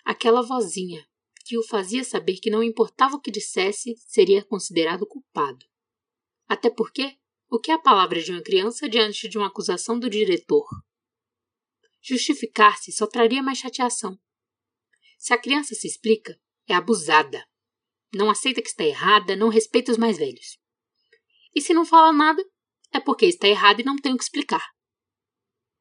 Aquela 0.04 0.42
vozinha, 0.42 1.04
que 1.50 1.58
o 1.58 1.64
fazia 1.64 2.04
saber 2.04 2.36
que 2.36 2.48
não 2.48 2.62
importava 2.62 3.16
o 3.16 3.20
que 3.20 3.28
dissesse, 3.28 3.96
seria 4.06 4.40
considerado 4.44 5.04
culpado. 5.04 5.66
Até 6.46 6.70
porque, 6.70 7.18
o 7.50 7.58
que 7.58 7.72
é 7.72 7.74
a 7.74 7.78
palavra 7.78 8.22
de 8.22 8.30
uma 8.30 8.40
criança 8.40 8.88
diante 8.88 9.28
de 9.28 9.36
uma 9.36 9.48
acusação 9.48 9.98
do 9.98 10.08
diretor? 10.08 10.64
Justificar-se 12.00 12.92
só 12.92 13.04
traria 13.04 13.42
mais 13.42 13.58
chateação. 13.58 14.16
Se 15.18 15.34
a 15.34 15.38
criança 15.38 15.74
se 15.74 15.88
explica, 15.88 16.40
é 16.68 16.74
abusada. 16.74 17.44
Não 18.14 18.30
aceita 18.30 18.62
que 18.62 18.68
está 18.68 18.84
errada, 18.84 19.34
não 19.34 19.48
respeita 19.48 19.90
os 19.90 19.98
mais 19.98 20.18
velhos. 20.18 20.56
E 21.52 21.60
se 21.60 21.74
não 21.74 21.84
fala 21.84 22.12
nada, 22.12 22.48
é 22.92 23.00
porque 23.00 23.26
está 23.26 23.48
errada 23.48 23.82
e 23.82 23.84
não 23.84 23.96
tem 23.96 24.14
o 24.14 24.16
que 24.16 24.22
explicar. 24.22 24.64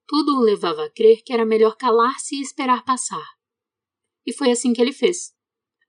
Tudo 0.08 0.32
o 0.32 0.42
levava 0.42 0.86
a 0.86 0.90
crer 0.90 1.22
que 1.24 1.32
era 1.32 1.46
melhor 1.46 1.78
calar-se 1.78 2.38
e 2.38 2.42
esperar 2.42 2.84
passar. 2.84 3.38
E 4.26 4.34
foi 4.34 4.50
assim 4.50 4.74
que 4.74 4.82
ele 4.82 4.92
fez 4.92 5.38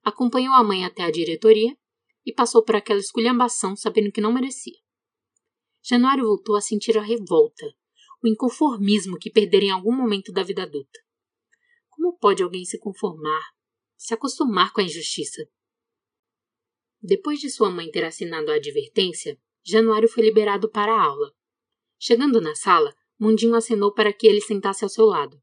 acompanhou 0.03 0.55
a 0.55 0.65
mãe 0.65 0.85
até 0.85 1.03
a 1.03 1.11
diretoria 1.11 1.77
e 2.25 2.33
passou 2.33 2.65
por 2.65 2.77
aquela 2.77 3.01
esculhambação 3.01 3.77
sabendo 3.77 4.13
que 4.13 4.21
não 4.21 4.33
merecia. 4.33 4.79
Januário 5.83 6.25
voltou 6.25 6.57
a 6.57 6.61
sentir 6.61 6.97
a 6.99 7.03
revolta, 7.03 7.67
o 8.23 8.29
inconformismo 8.29 9.19
que 9.19 9.31
perdera 9.31 9.65
em 9.65 9.71
algum 9.71 9.95
momento 9.95 10.33
da 10.33 10.43
vida 10.43 10.63
adulta. 10.63 11.01
Como 11.89 12.17
pode 12.19 12.43
alguém 12.43 12.65
se 12.65 12.79
conformar, 12.79 13.43
se 13.97 14.13
acostumar 14.13 14.73
com 14.73 14.81
a 14.81 14.85
injustiça? 14.85 15.49
Depois 17.03 17.41
de 17.41 17.49
sua 17.49 17.71
mãe 17.71 17.91
ter 17.91 18.05
assinado 18.05 18.51
a 18.51 18.57
advertência, 18.57 19.39
Januário 19.63 20.09
foi 20.09 20.23
liberado 20.23 20.71
para 20.71 20.93
a 20.93 21.03
aula. 21.03 21.33
Chegando 21.99 22.41
na 22.41 22.55
sala, 22.55 22.95
Mundinho 23.19 23.55
acenou 23.55 23.93
para 23.93 24.13
que 24.13 24.27
ele 24.27 24.41
sentasse 24.41 24.85
ao 24.85 24.91
seu 24.91 25.07
lado. 25.07 25.41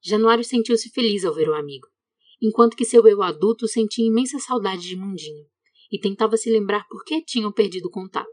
Januário 0.00 0.44
sentiu-se 0.44 0.90
feliz 0.90 1.24
ao 1.24 1.34
ver 1.34 1.48
o 1.48 1.54
amigo 1.54 1.93
enquanto 2.40 2.76
que 2.76 2.84
seu 2.84 3.06
eu 3.06 3.22
adulto 3.22 3.66
sentia 3.66 4.06
imensa 4.06 4.38
saudade 4.38 4.82
de 4.82 4.96
Mundinho 4.96 5.46
e 5.90 5.98
tentava 5.98 6.36
se 6.36 6.50
lembrar 6.50 6.86
por 6.88 7.04
que 7.04 7.24
tinham 7.24 7.52
perdido 7.52 7.86
o 7.86 7.90
contato. 7.90 8.28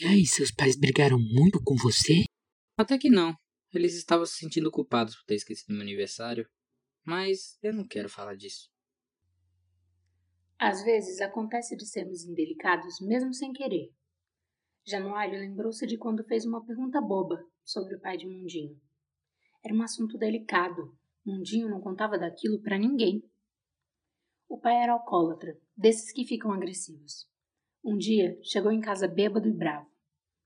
E 0.00 0.06
aí, 0.06 0.26
seus 0.26 0.50
pais 0.50 0.76
brigaram 0.76 1.18
muito 1.18 1.62
com 1.62 1.76
você? 1.76 2.24
Até 2.76 2.98
que 2.98 3.08
não. 3.08 3.34
Eles 3.72 3.94
estavam 3.94 4.24
se 4.24 4.38
sentindo 4.38 4.70
culpados 4.70 5.14
por 5.14 5.24
ter 5.24 5.34
esquecido 5.34 5.72
meu 5.72 5.82
aniversário. 5.82 6.48
Mas 7.04 7.58
eu 7.62 7.72
não 7.72 7.86
quero 7.86 8.08
falar 8.08 8.34
disso. 8.34 8.68
Às 10.58 10.82
vezes 10.82 11.20
acontece 11.20 11.76
de 11.76 11.86
sermos 11.86 12.24
indelicados 12.24 13.00
mesmo 13.00 13.34
sem 13.34 13.52
querer. 13.52 13.90
Januário 14.86 15.38
lembrou-se 15.38 15.86
de 15.86 15.96
quando 15.96 16.24
fez 16.24 16.44
uma 16.44 16.64
pergunta 16.64 17.00
boba 17.00 17.42
sobre 17.64 17.96
o 17.96 18.00
pai 18.00 18.16
de 18.16 18.26
Mundinho. 18.26 18.80
Era 19.64 19.74
um 19.74 19.82
assunto 19.82 20.18
delicado, 20.18 20.96
Mundinho 21.24 21.70
não 21.70 21.80
contava 21.80 22.18
daquilo 22.18 22.60
para 22.60 22.78
ninguém. 22.78 23.24
O 24.48 24.58
pai 24.58 24.74
era 24.82 24.92
alcoólatra, 24.92 25.58
desses 25.76 26.12
que 26.12 26.26
ficam 26.26 26.52
agressivos. 26.52 27.26
Um 27.82 27.96
dia 27.96 28.38
chegou 28.42 28.70
em 28.70 28.80
casa 28.80 29.08
bêbado 29.08 29.48
e 29.48 29.52
bravo, 29.52 29.90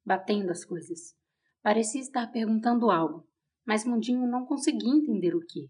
batendo 0.05 0.51
as 0.51 0.65
coisas. 0.65 1.17
Parecia 1.63 2.01
estar 2.01 2.27
perguntando 2.29 2.91
algo, 2.91 3.27
mas 3.67 3.85
Mundinho 3.85 4.27
não 4.27 4.47
conseguia 4.47 4.95
entender 4.95 5.35
o 5.35 5.45
que. 5.45 5.69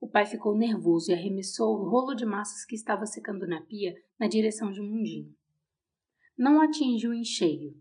O 0.00 0.08
pai 0.08 0.26
ficou 0.26 0.56
nervoso 0.56 1.10
e 1.10 1.14
arremessou 1.14 1.78
o 1.78 1.88
rolo 1.88 2.14
de 2.14 2.26
massas 2.26 2.64
que 2.64 2.74
estava 2.74 3.06
secando 3.06 3.46
na 3.46 3.62
pia 3.62 3.94
na 4.18 4.26
direção 4.26 4.72
de 4.72 4.80
Mundinho. 4.80 5.32
Não 6.36 6.60
atingiu 6.60 7.14
em 7.14 7.24
cheio, 7.24 7.80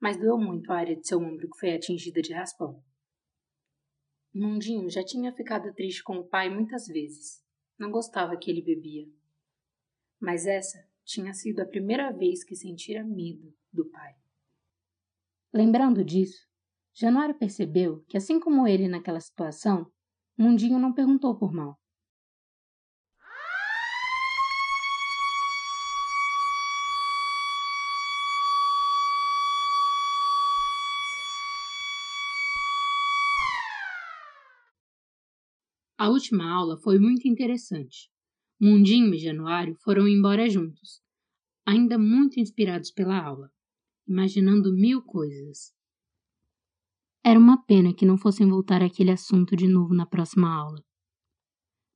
mas 0.00 0.16
doeu 0.16 0.36
muito 0.36 0.72
a 0.72 0.76
área 0.76 0.96
de 0.96 1.06
seu 1.06 1.20
ombro 1.20 1.48
que 1.48 1.58
foi 1.58 1.72
atingida 1.72 2.20
de 2.20 2.32
raspão. 2.32 2.82
Mundinho 4.34 4.90
já 4.90 5.04
tinha 5.04 5.32
ficado 5.32 5.72
triste 5.74 6.02
com 6.02 6.16
o 6.16 6.24
pai 6.24 6.50
muitas 6.50 6.88
vezes. 6.88 7.40
Não 7.78 7.90
gostava 7.90 8.36
que 8.36 8.50
ele 8.50 8.60
bebia. 8.60 9.06
Mas 10.18 10.44
essa 10.44 10.84
tinha 11.04 11.32
sido 11.32 11.60
a 11.60 11.66
primeira 11.66 12.10
vez 12.10 12.42
que 12.42 12.56
sentira 12.56 13.04
medo 13.04 13.54
do 13.72 13.84
pai. 13.84 14.16
Lembrando 15.52 16.04
disso, 16.04 16.48
Januário 16.92 17.36
percebeu 17.36 18.04
que, 18.08 18.16
assim 18.16 18.40
como 18.40 18.66
ele 18.66 18.88
naquela 18.88 19.20
situação, 19.20 19.88
Mundinho 20.36 20.80
não 20.80 20.92
perguntou 20.92 21.36
por 21.36 21.52
mal. 21.52 21.78
A 36.04 36.10
última 36.10 36.46
aula 36.52 36.76
foi 36.76 36.98
muito 36.98 37.26
interessante. 37.26 38.10
Mundinho 38.60 39.14
e 39.14 39.18
Januário 39.18 39.74
foram 39.76 40.06
embora 40.06 40.50
juntos, 40.50 41.00
ainda 41.64 41.98
muito 41.98 42.38
inspirados 42.38 42.90
pela 42.90 43.18
aula, 43.18 43.50
imaginando 44.06 44.70
mil 44.70 45.00
coisas. 45.00 45.74
Era 47.24 47.38
uma 47.38 47.56
pena 47.64 47.94
que 47.94 48.04
não 48.04 48.18
fossem 48.18 48.46
voltar 48.46 48.82
àquele 48.82 49.12
assunto 49.12 49.56
de 49.56 49.66
novo 49.66 49.94
na 49.94 50.04
próxima 50.04 50.54
aula. 50.54 50.84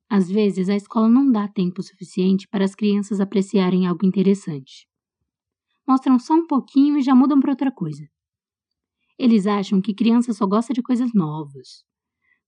Às 0.08 0.30
vezes, 0.30 0.70
a 0.70 0.74
escola 0.74 1.06
não 1.06 1.30
dá 1.30 1.46
tempo 1.46 1.82
suficiente 1.82 2.48
para 2.48 2.64
as 2.64 2.74
crianças 2.74 3.20
apreciarem 3.20 3.86
algo 3.86 4.06
interessante. 4.06 4.88
Mostram 5.86 6.18
só 6.18 6.32
um 6.32 6.46
pouquinho 6.46 6.96
e 6.96 7.02
já 7.02 7.14
mudam 7.14 7.38
para 7.38 7.52
outra 7.52 7.70
coisa. 7.70 8.08
Eles 9.18 9.46
acham 9.46 9.82
que 9.82 9.92
criança 9.92 10.32
só 10.32 10.46
gosta 10.46 10.72
de 10.72 10.80
coisas 10.80 11.12
novas, 11.12 11.86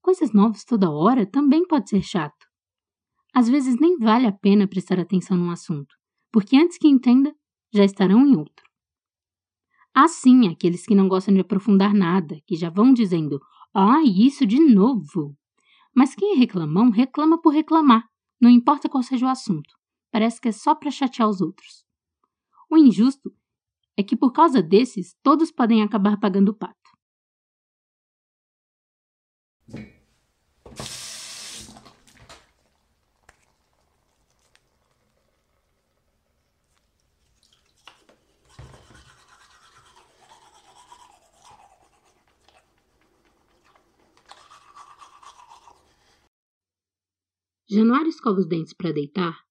Coisas 0.02 0.32
novas 0.32 0.64
toda 0.64 0.90
hora 0.90 1.26
também 1.26 1.66
pode 1.66 1.90
ser 1.90 2.02
chato. 2.02 2.46
Às 3.34 3.48
vezes 3.48 3.78
nem 3.78 3.98
vale 3.98 4.26
a 4.26 4.32
pena 4.32 4.66
prestar 4.66 4.98
atenção 4.98 5.36
num 5.36 5.50
assunto, 5.50 5.94
porque 6.32 6.56
antes 6.56 6.78
que 6.78 6.88
entenda, 6.88 7.34
já 7.72 7.84
estarão 7.84 8.26
em 8.26 8.36
outro. 8.36 8.64
Há 9.94 10.08
sim 10.08 10.48
aqueles 10.48 10.86
que 10.86 10.94
não 10.94 11.08
gostam 11.08 11.34
de 11.34 11.40
aprofundar 11.40 11.92
nada, 11.92 12.40
que 12.46 12.56
já 12.56 12.70
vão 12.70 12.92
dizendo: 12.92 13.40
Ah, 13.74 14.02
isso 14.04 14.46
de 14.46 14.58
novo! 14.58 15.36
Mas 15.94 16.14
quem 16.14 16.34
é 16.34 16.36
reclamão, 16.36 16.90
reclama 16.90 17.40
por 17.40 17.52
reclamar, 17.52 18.04
não 18.40 18.48
importa 18.48 18.88
qual 18.88 19.02
seja 19.02 19.26
o 19.26 19.28
assunto. 19.28 19.74
Parece 20.10 20.40
que 20.40 20.48
é 20.48 20.52
só 20.52 20.74
para 20.74 20.90
chatear 20.90 21.28
os 21.28 21.40
outros. 21.40 21.84
O 22.70 22.76
injusto 22.76 23.32
é 23.96 24.02
que 24.02 24.16
por 24.16 24.32
causa 24.32 24.62
desses, 24.62 25.14
todos 25.22 25.50
podem 25.50 25.82
acabar 25.82 26.18
pagando 26.18 26.50
o 26.50 26.54
pato. 26.54 26.79
Januário 47.70 48.08
escova 48.08 48.40
os 48.40 48.48
dentes 48.48 48.72
para 48.72 48.90
deitar, 48.90 49.44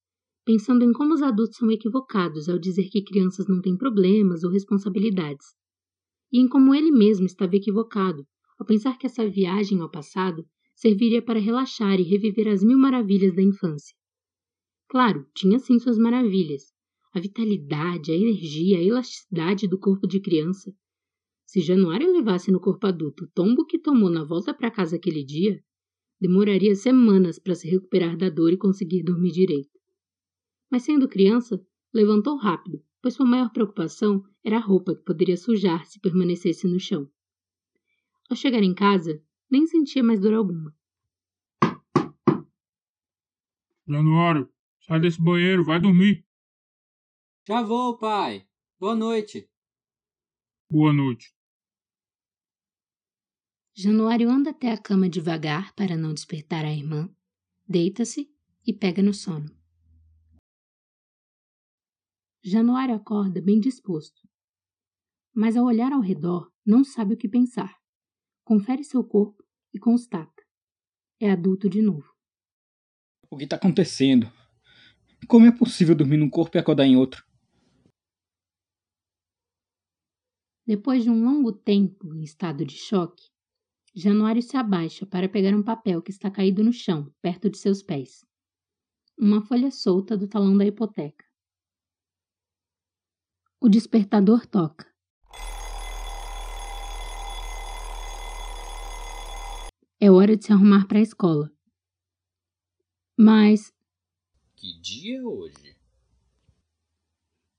pensando 0.43 0.83
em 0.83 0.91
como 0.91 1.13
os 1.13 1.21
adultos 1.21 1.55
são 1.55 1.71
equivocados 1.71 2.49
ao 2.49 2.59
dizer 2.59 2.89
que 2.89 3.01
crianças 3.01 3.47
não 3.47 3.61
têm 3.61 3.77
problemas 3.77 4.43
ou 4.43 4.51
responsabilidades, 4.51 5.55
e 6.29 6.37
em 6.37 6.45
como 6.45 6.75
ele 6.75 6.91
mesmo 6.91 7.25
estava 7.25 7.55
equivocado 7.55 8.27
ao 8.59 8.65
pensar 8.65 8.97
que 8.97 9.05
essa 9.05 9.25
viagem 9.25 9.79
ao 9.79 9.89
passado 9.89 10.45
serviria 10.75 11.21
para 11.21 11.39
relaxar 11.39 11.97
e 11.97 12.03
reviver 12.03 12.49
as 12.49 12.61
mil 12.61 12.77
maravilhas 12.77 13.33
da 13.33 13.41
infância. 13.41 13.95
Claro, 14.89 15.25
tinha 15.33 15.57
sim 15.57 15.79
suas 15.79 15.97
maravilhas, 15.97 16.73
a 17.13 17.21
vitalidade, 17.21 18.11
a 18.11 18.15
energia, 18.15 18.79
a 18.79 18.83
elasticidade 18.83 19.65
do 19.65 19.79
corpo 19.79 20.05
de 20.05 20.19
criança. 20.19 20.75
Se 21.45 21.61
Januário 21.61 22.11
levasse 22.11 22.51
no 22.51 22.59
corpo 22.59 22.85
adulto 22.85 23.23
o 23.23 23.31
tombo 23.33 23.65
que 23.65 23.79
tomou 23.79 24.09
na 24.09 24.25
volta 24.25 24.53
para 24.53 24.69
casa 24.69 24.97
aquele 24.97 25.23
dia, 25.23 25.63
Demoraria 26.21 26.75
semanas 26.75 27.39
para 27.39 27.55
se 27.55 27.69
recuperar 27.69 28.17
da 28.17 28.29
dor 28.29 28.51
e 28.51 28.57
conseguir 28.57 29.03
dormir 29.03 29.31
direito. 29.31 29.79
Mas 30.69 30.83
sendo 30.83 31.07
criança, 31.07 31.65
levantou 31.93 32.37
rápido, 32.37 32.83
pois 33.01 33.13
sua 33.13 33.25
maior 33.25 33.51
preocupação 33.51 34.23
era 34.43 34.57
a 34.57 34.61
roupa 34.61 34.95
que 34.95 35.03
poderia 35.03 35.37
sujar 35.37 35.85
se 35.85 35.99
permanecesse 35.99 36.67
no 36.67 36.79
chão. 36.79 37.09
Ao 38.29 38.35
chegar 38.35 38.61
em 38.61 38.73
casa, 38.75 39.23
nem 39.49 39.65
sentia 39.65 40.03
mais 40.03 40.19
dor 40.19 40.33
alguma. 40.33 40.75
Januário, 43.87 44.47
sai 44.81 44.99
desse 44.99 45.21
banheiro, 45.21 45.63
vai 45.63 45.79
dormir. 45.79 46.23
Já 47.47 47.63
vou, 47.63 47.97
pai. 47.97 48.45
Boa 48.79 48.95
noite. 48.95 49.49
Boa 50.69 50.93
noite. 50.93 51.33
Januário 53.81 54.29
anda 54.29 54.49
até 54.49 54.73
a 54.73 54.77
cama 54.77 55.07
devagar 55.07 55.73
para 55.73 55.95
não 55.95 56.13
despertar 56.13 56.65
a 56.65 56.69
irmã, 56.69 57.09
deita-se 57.65 58.29
e 58.67 58.73
pega 58.73 59.01
no 59.01 59.13
sono. 59.13 59.49
Januário 62.43 62.93
acorda 62.93 63.41
bem 63.41 63.57
disposto, 63.57 64.27
mas 65.33 65.55
ao 65.55 65.63
olhar 65.63 65.93
ao 65.93 66.01
redor 66.01 66.51
não 66.65 66.83
sabe 66.83 67.13
o 67.13 67.17
que 67.17 67.29
pensar. 67.29 67.73
Confere 68.43 68.83
seu 68.83 69.01
corpo 69.01 69.41
e 69.73 69.79
constata: 69.79 70.43
é 71.17 71.31
adulto 71.31 71.69
de 71.69 71.81
novo. 71.81 72.13
O 73.31 73.37
que 73.37 73.45
está 73.45 73.55
acontecendo? 73.55 74.29
Como 75.25 75.45
é 75.45 75.57
possível 75.57 75.95
dormir 75.95 76.17
num 76.17 76.29
corpo 76.29 76.57
e 76.57 76.59
acordar 76.59 76.85
em 76.85 76.97
outro? 76.97 77.25
Depois 80.67 81.01
de 81.01 81.09
um 81.09 81.23
longo 81.23 81.53
tempo 81.53 82.13
em 82.13 82.23
estado 82.23 82.65
de 82.65 82.75
choque, 82.75 83.29
Januário 83.99 84.41
se 84.41 84.55
abaixa 84.55 85.05
para 85.05 85.27
pegar 85.27 85.53
um 85.53 85.61
papel 85.61 86.01
que 86.01 86.09
está 86.09 86.31
caído 86.31 86.63
no 86.63 86.71
chão, 86.71 87.13
perto 87.21 87.49
de 87.49 87.57
seus 87.57 87.83
pés. 87.83 88.25
Uma 89.17 89.41
folha 89.41 89.69
solta 89.71 90.15
do 90.15 90.25
talão 90.25 90.57
da 90.57 90.65
hipoteca. 90.65 91.25
O 93.59 93.67
despertador 93.67 94.47
toca. 94.47 94.87
É 99.99 100.09
hora 100.09 100.37
de 100.37 100.45
se 100.45 100.53
arrumar 100.53 100.87
para 100.87 100.99
a 100.99 101.01
escola. 101.01 101.51
Mas. 103.17 103.73
Que 104.55 104.79
dia 104.79 105.17
é 105.17 105.21
hoje? 105.21 105.75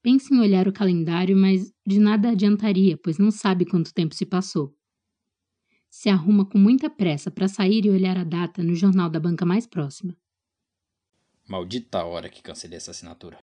Pensa 0.03 0.35
em 0.35 0.41
olhar 0.41 0.67
o 0.67 0.73
calendário, 0.73 1.37
mas 1.37 1.71
de 1.87 2.01
nada 2.01 2.31
adiantaria, 2.31 2.97
pois 2.97 3.19
não 3.19 3.31
sabe 3.31 3.67
quanto 3.67 3.93
tempo 3.93 4.15
se 4.15 4.25
passou 4.25 4.75
se 5.91 6.09
arruma 6.09 6.47
com 6.47 6.57
muita 6.57 6.89
pressa 6.89 7.31
para 7.31 7.49
sair 7.49 7.85
e 7.85 7.91
olhar 7.91 8.17
a 8.17 8.23
data 8.23 8.63
no 8.63 8.77
jornal 8.77 9.11
da 9.11 9.19
banca 9.19 9.45
mais 9.45 9.67
próxima. 9.67 10.17
Maldita 11.49 12.05
hora 12.05 12.29
que 12.29 12.41
cancelei 12.41 12.77
essa 12.77 12.93
assinatura. 12.93 13.39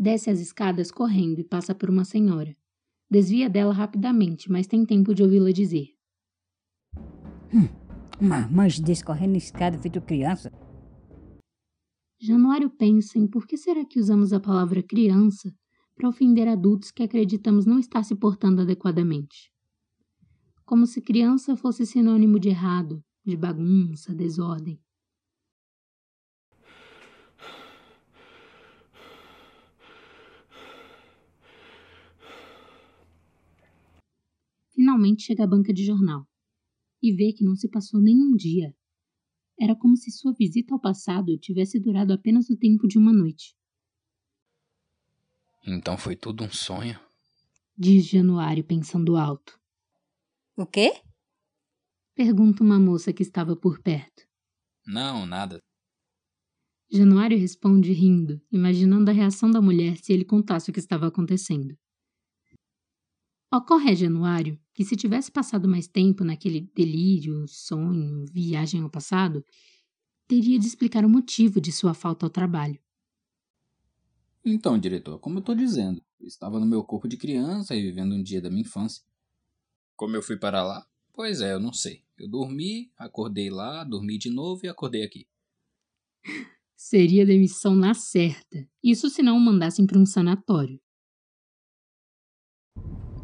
Desce 0.00 0.30
as 0.30 0.38
escadas 0.38 0.92
correndo 0.92 1.40
e 1.40 1.44
passa 1.44 1.74
por 1.74 1.90
uma 1.90 2.04
senhora. 2.04 2.56
Desvia 3.10 3.50
dela 3.50 3.72
rapidamente, 3.72 4.50
mas 4.50 4.68
tem 4.68 4.86
tempo 4.86 5.12
de 5.12 5.24
ouvi-la 5.24 5.50
dizer: 5.50 5.92
Hum, 7.52 7.68
Marmanjo 8.20 8.82
desse 8.82 9.04
correndo 9.04 9.36
escada 9.36 9.78
feito 9.78 10.00
criança. 10.00 10.50
Januário 12.20 12.68
pensa 12.68 13.16
em 13.16 13.28
por 13.28 13.46
que 13.46 13.56
será 13.56 13.84
que 13.84 14.00
usamos 14.00 14.32
a 14.32 14.40
palavra 14.40 14.82
criança 14.82 15.54
para 15.94 16.08
ofender 16.08 16.48
adultos 16.48 16.90
que 16.90 17.04
acreditamos 17.04 17.64
não 17.64 17.78
estar 17.78 18.02
se 18.02 18.16
portando 18.16 18.62
adequadamente. 18.62 19.52
Como 20.64 20.84
se 20.84 21.00
criança 21.00 21.56
fosse 21.56 21.86
sinônimo 21.86 22.40
de 22.40 22.48
errado, 22.48 23.00
de 23.24 23.36
bagunça, 23.36 24.12
desordem. 24.12 24.80
Finalmente 34.70 35.22
chega 35.22 35.44
a 35.44 35.46
banca 35.46 35.72
de 35.72 35.84
jornal 35.84 36.26
e 37.02 37.12
vê 37.12 37.32
que 37.32 37.44
não 37.44 37.54
se 37.54 37.68
passou 37.68 38.00
nenhum 38.00 38.34
dia. 38.36 38.74
Era 39.58 39.74
como 39.74 39.96
se 39.96 40.10
sua 40.10 40.32
visita 40.32 40.74
ao 40.74 40.80
passado 40.80 41.36
tivesse 41.38 41.80
durado 41.80 42.12
apenas 42.12 42.48
o 42.48 42.56
tempo 42.56 42.86
de 42.86 42.98
uma 42.98 43.12
noite. 43.12 43.56
Então 45.66 45.98
foi 45.98 46.16
tudo 46.16 46.44
um 46.44 46.50
sonho? 46.50 46.98
Diz 47.76 48.06
Januário 48.06 48.64
pensando 48.64 49.16
alto. 49.16 49.58
O 50.56 50.66
quê? 50.66 50.92
Pergunta 52.14 52.62
uma 52.62 52.78
moça 52.78 53.12
que 53.12 53.22
estava 53.22 53.54
por 53.54 53.80
perto. 53.80 54.26
Não, 54.86 55.26
nada. 55.26 55.60
Januário 56.90 57.38
responde 57.38 57.92
rindo, 57.92 58.40
imaginando 58.50 59.10
a 59.10 59.14
reação 59.14 59.50
da 59.50 59.60
mulher 59.60 59.98
se 59.98 60.12
ele 60.12 60.24
contasse 60.24 60.70
o 60.70 60.72
que 60.72 60.80
estava 60.80 61.06
acontecendo. 61.06 61.76
Ocorre 63.50 63.92
a 63.92 63.94
Januário 63.94 64.60
que, 64.74 64.84
se 64.84 64.94
tivesse 64.94 65.32
passado 65.32 65.66
mais 65.66 65.88
tempo 65.88 66.22
naquele 66.22 66.70
delírio, 66.74 67.48
sonho, 67.48 68.26
viagem 68.26 68.82
ao 68.82 68.90
passado, 68.90 69.42
teria 70.26 70.58
de 70.58 70.66
explicar 70.66 71.02
o 71.02 71.08
motivo 71.08 71.58
de 71.58 71.72
sua 71.72 71.94
falta 71.94 72.26
ao 72.26 72.30
trabalho. 72.30 72.78
Então, 74.44 74.78
diretor, 74.78 75.18
como 75.18 75.38
eu 75.38 75.40
estou 75.40 75.54
dizendo, 75.54 76.02
eu 76.20 76.26
estava 76.26 76.60
no 76.60 76.66
meu 76.66 76.84
corpo 76.84 77.08
de 77.08 77.16
criança 77.16 77.74
e 77.74 77.80
vivendo 77.80 78.14
um 78.14 78.22
dia 78.22 78.40
da 78.40 78.50
minha 78.50 78.60
infância. 78.60 79.02
Como 79.96 80.14
eu 80.14 80.22
fui 80.22 80.36
para 80.36 80.62
lá? 80.62 80.86
Pois 81.14 81.40
é, 81.40 81.52
eu 81.54 81.58
não 81.58 81.72
sei. 81.72 82.04
Eu 82.18 82.28
dormi, 82.28 82.92
acordei 82.98 83.48
lá, 83.48 83.82
dormi 83.82 84.18
de 84.18 84.28
novo 84.28 84.64
e 84.64 84.68
acordei 84.68 85.02
aqui. 85.02 85.26
Seria 86.76 87.24
demissão 87.24 87.74
na 87.74 87.94
certa. 87.94 88.68
Isso 88.84 89.08
se 89.08 89.22
não 89.22 89.36
o 89.36 89.40
mandassem 89.40 89.86
para 89.86 89.98
um 89.98 90.06
sanatório. 90.06 90.78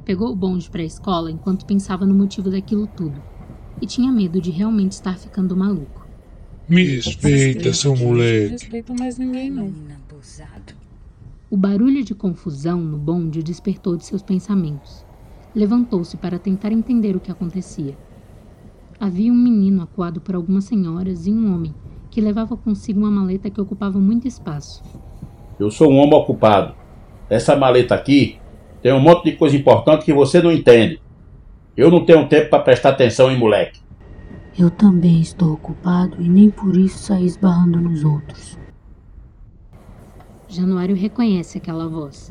Pegou 0.04 0.30
o 0.30 0.36
bonde 0.36 0.68
para 0.68 0.82
a 0.82 0.84
escola 0.84 1.30
enquanto 1.30 1.64
pensava 1.64 2.04
no 2.04 2.14
motivo 2.14 2.50
daquilo 2.50 2.86
tudo. 2.86 3.22
E 3.80 3.86
tinha 3.86 4.12
medo 4.12 4.40
de 4.40 4.50
realmente 4.50 4.92
estar 4.92 5.18
ficando 5.18 5.56
maluco. 5.56 6.06
Me 6.68 6.84
respeita, 6.84 7.72
seu 7.72 7.94
Não 7.96 8.04
moleque. 8.04 8.52
respeito 8.52 8.94
mais 8.94 9.18
ninguém, 9.18 9.50
não. 9.50 9.72
O 11.50 11.56
barulho 11.56 12.04
de 12.04 12.14
confusão 12.14 12.80
no 12.80 12.98
bonde 12.98 13.40
o 13.40 13.42
despertou 13.42 13.96
de 13.96 14.04
seus 14.04 14.22
pensamentos. 14.22 15.04
Levantou-se 15.54 16.16
para 16.16 16.38
tentar 16.38 16.72
entender 16.72 17.16
o 17.16 17.20
que 17.20 17.30
acontecia. 17.30 17.96
Havia 18.98 19.32
um 19.32 19.36
menino 19.36 19.82
acuado 19.82 20.20
por 20.20 20.34
algumas 20.34 20.64
senhoras 20.64 21.26
e 21.26 21.32
um 21.32 21.54
homem 21.54 21.74
que 22.10 22.20
levava 22.20 22.56
consigo 22.56 23.00
uma 23.00 23.10
maleta 23.10 23.50
que 23.50 23.60
ocupava 23.60 23.98
muito 23.98 24.26
espaço. 24.28 24.82
Eu 25.58 25.70
sou 25.70 25.90
um 25.90 25.96
homem 25.98 26.14
ocupado. 26.14 26.74
Essa 27.28 27.56
maleta 27.56 27.94
aqui 27.94 28.38
tem 28.84 28.92
um 28.92 29.00
monte 29.00 29.30
de 29.30 29.32
coisa 29.38 29.56
importante 29.56 30.04
que 30.04 30.12
você 30.12 30.42
não 30.42 30.52
entende. 30.52 31.00
Eu 31.74 31.90
não 31.90 32.04
tenho 32.04 32.28
tempo 32.28 32.50
para 32.50 32.62
prestar 32.62 32.90
atenção 32.90 33.30
em 33.30 33.38
moleque. 33.38 33.80
Eu 34.58 34.70
também 34.70 35.22
estou 35.22 35.54
ocupado 35.54 36.20
e 36.20 36.28
nem 36.28 36.50
por 36.50 36.76
isso 36.76 36.98
saí 36.98 37.24
esbarrando 37.24 37.80
nos 37.80 38.04
outros. 38.04 38.58
Januário 40.46 40.94
reconhece 40.94 41.56
aquela 41.56 41.88
voz. 41.88 42.30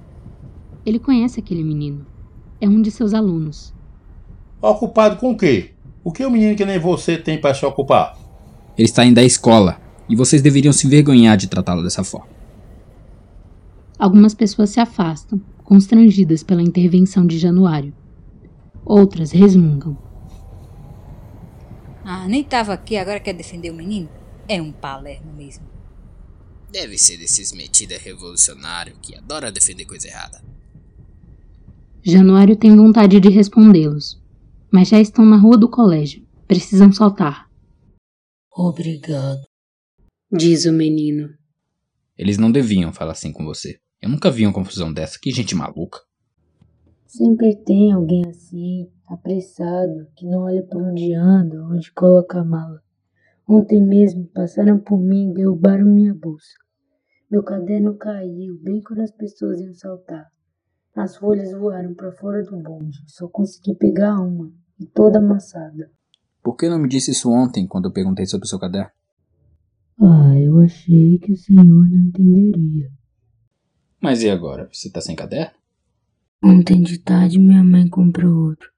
Ele 0.86 1.00
conhece 1.00 1.40
aquele 1.40 1.64
menino. 1.64 2.06
É 2.62 2.70
um 2.70 2.84
de 2.84 2.92
seus 2.92 3.16
alunos. 3.16 3.74
Ocupado 4.62 5.16
com 5.16 5.32
o 5.32 5.38
quê? 5.38 5.72
O 6.04 6.12
que 6.12 6.24
o 6.24 6.30
menino 6.30 6.56
que 6.56 6.66
nem 6.66 6.78
você 6.78 7.18
tem 7.18 7.42
para 7.42 7.56
se 7.56 7.66
ocupar? 7.66 8.16
Ele 8.78 8.86
está 8.86 9.04
indo 9.04 9.18
à 9.18 9.24
escola 9.24 9.82
e 10.08 10.16
vocês 10.16 10.40
deveriam 10.40 10.72
se 10.72 10.88
vergonhar 10.88 11.36
de 11.36 11.48
tratá-lo 11.48 11.82
dessa 11.82 12.04
forma. 12.04 12.28
Algumas 13.98 14.36
pessoas 14.36 14.70
se 14.70 14.80
afastam, 14.80 15.42
constrangidas 15.74 16.44
pela 16.44 16.62
intervenção 16.62 17.26
de 17.26 17.40
Januário. 17.40 17.96
Outras 18.86 19.32
resmungam. 19.32 19.98
Ah, 22.06 22.28
nem 22.28 22.44
tava 22.44 22.74
aqui, 22.74 22.96
agora 22.96 23.20
quer 23.20 23.34
defender 23.34 23.72
o 23.72 23.74
menino? 23.74 24.08
É 24.48 24.62
um 24.62 24.72
palermo 24.72 25.34
mesmo. 25.34 25.66
Deve 26.72 26.96
ser 27.00 27.18
desses 27.18 27.52
metida 27.54 27.98
revolucionário 27.98 28.96
que 29.02 29.16
adora 29.16 29.52
defender 29.52 29.86
coisa 29.86 30.08
errada. 30.08 30.44
Januário 32.04 32.56
tem 32.56 32.76
vontade 32.76 33.20
de 33.20 33.30
respondê-los, 33.30 34.22
mas 34.72 34.90
já 34.90 35.02
estão 35.02 35.26
na 35.26 35.38
rua 35.38 35.58
do 35.58 35.68
colégio. 35.68 36.24
Precisam 36.48 36.92
soltar. 36.92 37.50
Obrigado. 38.56 39.42
Diz 40.32 40.66
o 40.66 40.72
menino. 40.72 41.30
Eles 42.16 42.38
não 42.38 42.52
deviam 42.52 42.94
falar 42.94 43.14
assim 43.14 43.32
com 43.32 43.44
você. 43.44 43.80
Eu 44.04 44.10
nunca 44.10 44.30
vi 44.30 44.46
uma 44.46 44.52
confusão 44.52 44.92
dessa. 44.92 45.18
Que 45.18 45.32
gente 45.32 45.56
maluca. 45.56 46.02
Sempre 47.08 47.56
tem 47.56 47.94
alguém 47.94 48.28
assim, 48.28 48.92
apressado, 49.08 50.10
que 50.14 50.26
não 50.26 50.42
olha 50.42 50.62
para 50.62 50.78
onde 50.78 51.14
anda, 51.14 51.64
onde 51.64 51.90
coloca 51.94 52.42
a 52.42 52.44
mala. 52.44 52.82
Ontem 53.48 53.82
mesmo 53.82 54.28
passaram 54.28 54.78
por 54.78 55.00
mim 55.00 55.32
e 55.32 55.34
derrubaram 55.36 55.86
minha 55.86 56.14
bolsa. 56.14 56.52
Meu 57.32 57.44
caderno 57.44 57.96
caiu 57.96 58.60
bem 58.62 58.82
quando 58.82 59.00
as 59.00 59.12
pessoas 59.12 59.62
iam 59.62 59.74
saltar. 59.74 60.30
As 60.94 61.16
folhas 61.16 61.54
voaram 61.54 61.94
para 61.94 62.12
fora 62.12 62.44
do 62.44 62.58
bonde. 62.58 62.98
Só 63.08 63.30
consegui 63.30 63.74
pegar 63.74 64.20
uma, 64.20 64.52
e 64.78 64.86
toda 64.86 65.20
amassada. 65.20 65.90
Por 66.44 66.58
que 66.58 66.68
não 66.68 66.78
me 66.78 66.90
disse 66.90 67.12
isso 67.12 67.32
ontem, 67.32 67.66
quando 67.66 67.86
eu 67.86 67.94
perguntei 67.94 68.26
sobre 68.26 68.48
o 68.48 68.50
seu 68.50 68.60
caderno? 68.60 68.92
Ah, 69.98 70.38
eu 70.38 70.60
achei 70.60 71.20
que 71.20 71.32
o 71.32 71.38
senhor 71.38 71.90
não 71.90 72.02
entenderia. 72.02 72.92
Mas 74.04 74.22
e 74.22 74.30
agora? 74.30 74.70
Você 74.70 74.92
tá 74.92 75.00
sem 75.00 75.16
caderno? 75.16 75.58
Ontem 76.44 76.82
de 76.82 76.98
tarde 76.98 77.40
minha 77.40 77.64
mãe 77.64 77.88
comprou 77.88 78.50
outro. 78.50 78.70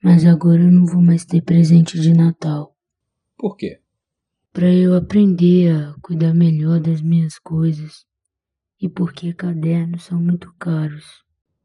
Mas 0.00 0.24
agora 0.24 0.62
eu 0.62 0.70
não 0.70 0.86
vou 0.86 1.02
mais 1.02 1.24
ter 1.24 1.42
presente 1.42 2.00
de 2.00 2.14
Natal. 2.14 2.72
Por 3.36 3.56
quê? 3.56 3.80
Pra 4.52 4.72
eu 4.72 4.94
aprender 4.94 5.74
a 5.74 5.96
cuidar 6.00 6.32
melhor 6.32 6.78
das 6.78 7.02
minhas 7.02 7.36
coisas. 7.36 8.06
E 8.80 8.88
porque 8.88 9.34
cadernos 9.34 10.04
são 10.04 10.22
muito 10.22 10.54
caros. 10.54 11.24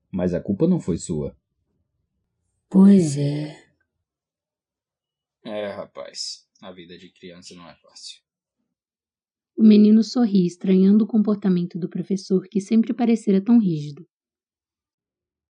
Mas 0.09 0.33
a 0.33 0.41
culpa 0.41 0.67
não 0.67 0.79
foi 0.79 0.97
sua. 0.97 1.37
Pois 2.67 3.15
é. 3.17 3.55
É, 5.43 5.67
rapaz. 5.73 6.49
A 6.59 6.71
vida 6.71 6.97
de 6.97 7.11
criança 7.11 7.53
não 7.53 7.69
é 7.69 7.75
fácil. 7.75 8.19
O 9.59 9.61
menino 9.61 10.01
sorri, 10.05 10.45
estranhando 10.45 11.03
o 11.03 11.07
comportamento 11.07 11.77
do 11.77 11.89
professor 11.89 12.47
que 12.47 12.61
sempre 12.61 12.93
parecera 12.93 13.41
tão 13.41 13.59
rígido. 13.59 14.07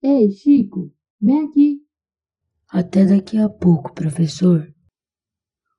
Ei, 0.02 0.32
Chico, 0.32 0.92
vem 1.22 1.42
aqui. 1.42 1.82
Até 2.68 3.06
daqui 3.06 3.38
a 3.38 3.48
pouco, 3.48 3.94
professor. 3.94 4.68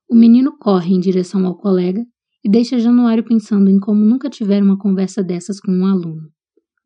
O 0.09 0.14
menino 0.14 0.57
corre 0.57 0.95
em 0.95 1.01
direção 1.01 1.45
ao 1.45 1.57
colega 1.57 2.07
e 2.45 2.49
deixa 2.49 2.79
Januário 2.79 3.25
pensando 3.25 3.69
em 3.69 3.81
como 3.81 4.05
nunca 4.05 4.31
tivera 4.31 4.64
uma 4.64 4.79
conversa 4.79 5.25
dessas 5.25 5.59
com 5.59 5.73
um 5.73 5.87
aluno, 5.87 6.33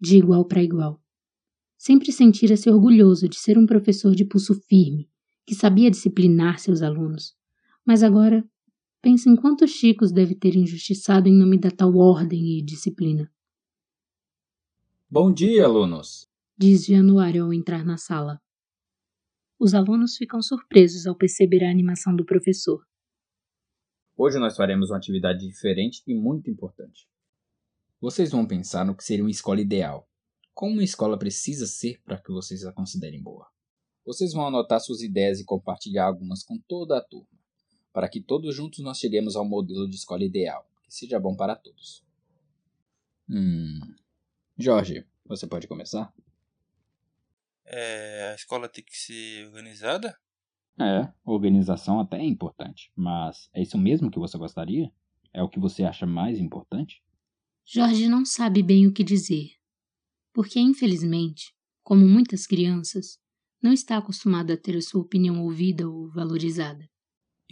de 0.01 0.17
igual 0.17 0.47
para 0.47 0.63
igual. 0.63 0.99
Sempre 1.77 2.11
sentira-se 2.11 2.71
orgulhoso 2.71 3.29
de 3.29 3.39
ser 3.39 3.59
um 3.59 3.67
professor 3.67 4.15
de 4.15 4.25
pulso 4.25 4.55
firme, 4.67 5.11
que 5.47 5.55
sabia 5.55 5.91
disciplinar 5.91 6.59
seus 6.59 6.81
alunos. 6.81 7.35
Mas 7.87 8.03
agora 8.03 8.43
pensa 9.05 9.29
em 9.29 9.37
quantos 9.37 9.71
chicos 9.71 10.11
deve 10.11 10.35
ter 10.35 10.57
injustiçado 10.57 11.29
em 11.29 11.37
nome 11.37 11.59
da 11.59 11.71
tal 11.71 11.95
ordem 11.95 12.59
e 12.59 12.65
disciplina. 12.65 13.31
Bom 15.11 15.31
dia, 15.31 15.67
alunos. 15.67 16.27
Diz 16.57 16.87
Januário 16.87 17.45
ao 17.45 17.53
entrar 17.53 17.85
na 17.85 17.99
sala. 17.99 18.41
Os 19.61 19.75
alunos 19.75 20.17
ficam 20.17 20.41
surpresos 20.41 21.07
ao 21.07 21.15
perceber 21.15 21.65
a 21.65 21.71
animação 21.71 22.17
do 22.17 22.25
professor. 22.25 22.83
Hoje 24.17 24.39
nós 24.39 24.57
faremos 24.57 24.89
uma 24.89 24.97
atividade 24.97 25.47
diferente 25.47 26.03
e 26.07 26.15
muito 26.15 26.51
importante. 26.51 27.07
Vocês 28.01 28.31
vão 28.31 28.47
pensar 28.47 28.87
no 28.87 28.97
que 28.97 29.05
seria 29.05 29.23
uma 29.23 29.31
escola 29.31 29.61
ideal. 29.61 30.09
Como 30.55 30.73
uma 30.73 30.85
escola 30.85 31.19
precisa 31.19 31.67
ser 31.67 32.01
para 32.05 32.17
que 32.17 32.33
vocês 32.33 32.65
a 32.65 32.73
considerem 32.73 33.23
boa. 33.23 33.47
Vocês 34.07 34.33
vão 34.33 34.47
anotar 34.47 34.81
suas 34.81 35.03
ideias 35.03 35.41
e 35.41 35.45
compartilhar 35.45 36.07
algumas 36.07 36.43
com 36.43 36.59
toda 36.67 36.97
a 36.97 37.05
turma, 37.05 37.44
para 37.95 38.09
que 38.09 38.21
todos 38.21 38.57
juntos 38.57 38.81
nós 38.81 38.99
cheguemos 38.99 39.37
ao 39.37 39.45
modelo 39.45 39.89
de 39.89 39.95
escola 39.95 40.25
ideal, 40.25 40.69
que 40.83 40.93
seja 40.93 41.21
bom 41.21 41.37
para 41.37 41.55
todos. 41.55 42.05
Hum. 43.31 43.79
Jorge, 44.59 45.07
você 45.25 45.47
pode 45.47 45.69
começar? 45.69 46.13
É, 47.65 48.33
a 48.33 48.35
escola 48.35 48.69
tem 48.69 48.83
que 48.83 48.97
ser 48.97 49.47
organizada? 49.47 50.19
É, 50.77 51.09
organização 51.25 52.01
até 52.01 52.19
é 52.19 52.25
importante, 52.25 52.93
mas 52.97 53.49
é 53.55 53.63
isso 53.63 53.79
mesmo 53.79 54.11
que 54.11 54.19
você 54.19 54.37
gostaria? 54.37 54.93
É 55.33 55.41
o 55.41 55.49
que 55.49 55.61
você 55.61 55.85
acha 55.85 56.05
mais 56.05 56.41
importante? 56.41 57.01
Jorge 57.65 58.09
não 58.09 58.27
sabe 58.27 58.61
bem 58.61 58.89
o 58.89 58.93
que 58.93 59.05
dizer, 59.05 59.53
porque, 60.33 60.59
infelizmente, 60.59 61.55
como 61.81 62.05
muitas 62.09 62.45
crianças, 62.45 63.21
não 63.63 63.73
está 63.73 63.97
acostumado 63.97 64.53
a 64.53 64.57
ter 64.57 64.77
a 64.77 64.83
sua 64.83 65.01
opinião 65.01 65.45
ouvida 65.45 65.89
ou 65.89 66.11
valorizada. 66.11 66.93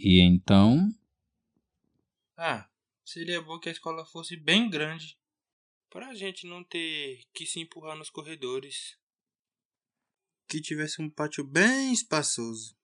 E 0.05 0.19
então? 0.19 0.93
Ah, 2.37 2.69
seria 3.05 3.41
bom 3.41 3.57
que 3.57 3.69
a 3.69 3.71
escola 3.71 4.05
fosse 4.05 4.35
bem 4.35 4.69
grande, 4.69 5.17
para 5.89 6.09
a 6.09 6.13
gente 6.13 6.45
não 6.45 6.61
ter 6.61 7.21
que 7.33 7.45
se 7.45 7.61
empurrar 7.61 7.97
nos 7.97 8.09
corredores. 8.09 8.97
Que 10.45 10.59
tivesse 10.59 11.01
um 11.01 11.09
pátio 11.09 11.47
bem 11.47 11.93
espaçoso. 11.93 12.75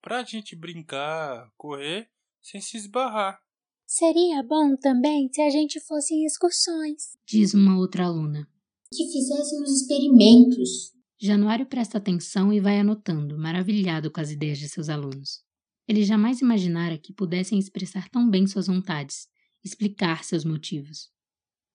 Pra 0.00 0.22
gente 0.22 0.54
brincar, 0.54 1.52
correr, 1.56 2.08
sem 2.40 2.60
se 2.60 2.76
esbarrar. 2.76 3.42
Seria 3.84 4.40
bom 4.44 4.76
também 4.76 5.28
se 5.32 5.42
a 5.42 5.50
gente 5.50 5.80
fosse 5.80 6.14
em 6.14 6.24
excursões. 6.24 7.18
Diz 7.26 7.52
uma 7.52 7.78
outra 7.78 8.04
aluna. 8.04 8.48
Que 8.92 9.10
fizéssemos 9.10 9.72
experimentos. 9.72 10.94
Januário 11.20 11.66
presta 11.66 11.98
atenção 11.98 12.52
e 12.52 12.60
vai 12.60 12.78
anotando, 12.78 13.36
maravilhado 13.36 14.08
com 14.08 14.20
as 14.20 14.30
ideias 14.30 14.60
de 14.60 14.68
seus 14.68 14.88
alunos. 14.88 15.49
Ele 15.90 16.04
jamais 16.04 16.40
imaginara 16.40 16.96
que 16.96 17.12
pudessem 17.12 17.58
expressar 17.58 18.08
tão 18.10 18.30
bem 18.30 18.46
suas 18.46 18.68
vontades, 18.68 19.26
explicar 19.64 20.22
seus 20.22 20.44
motivos. 20.44 21.10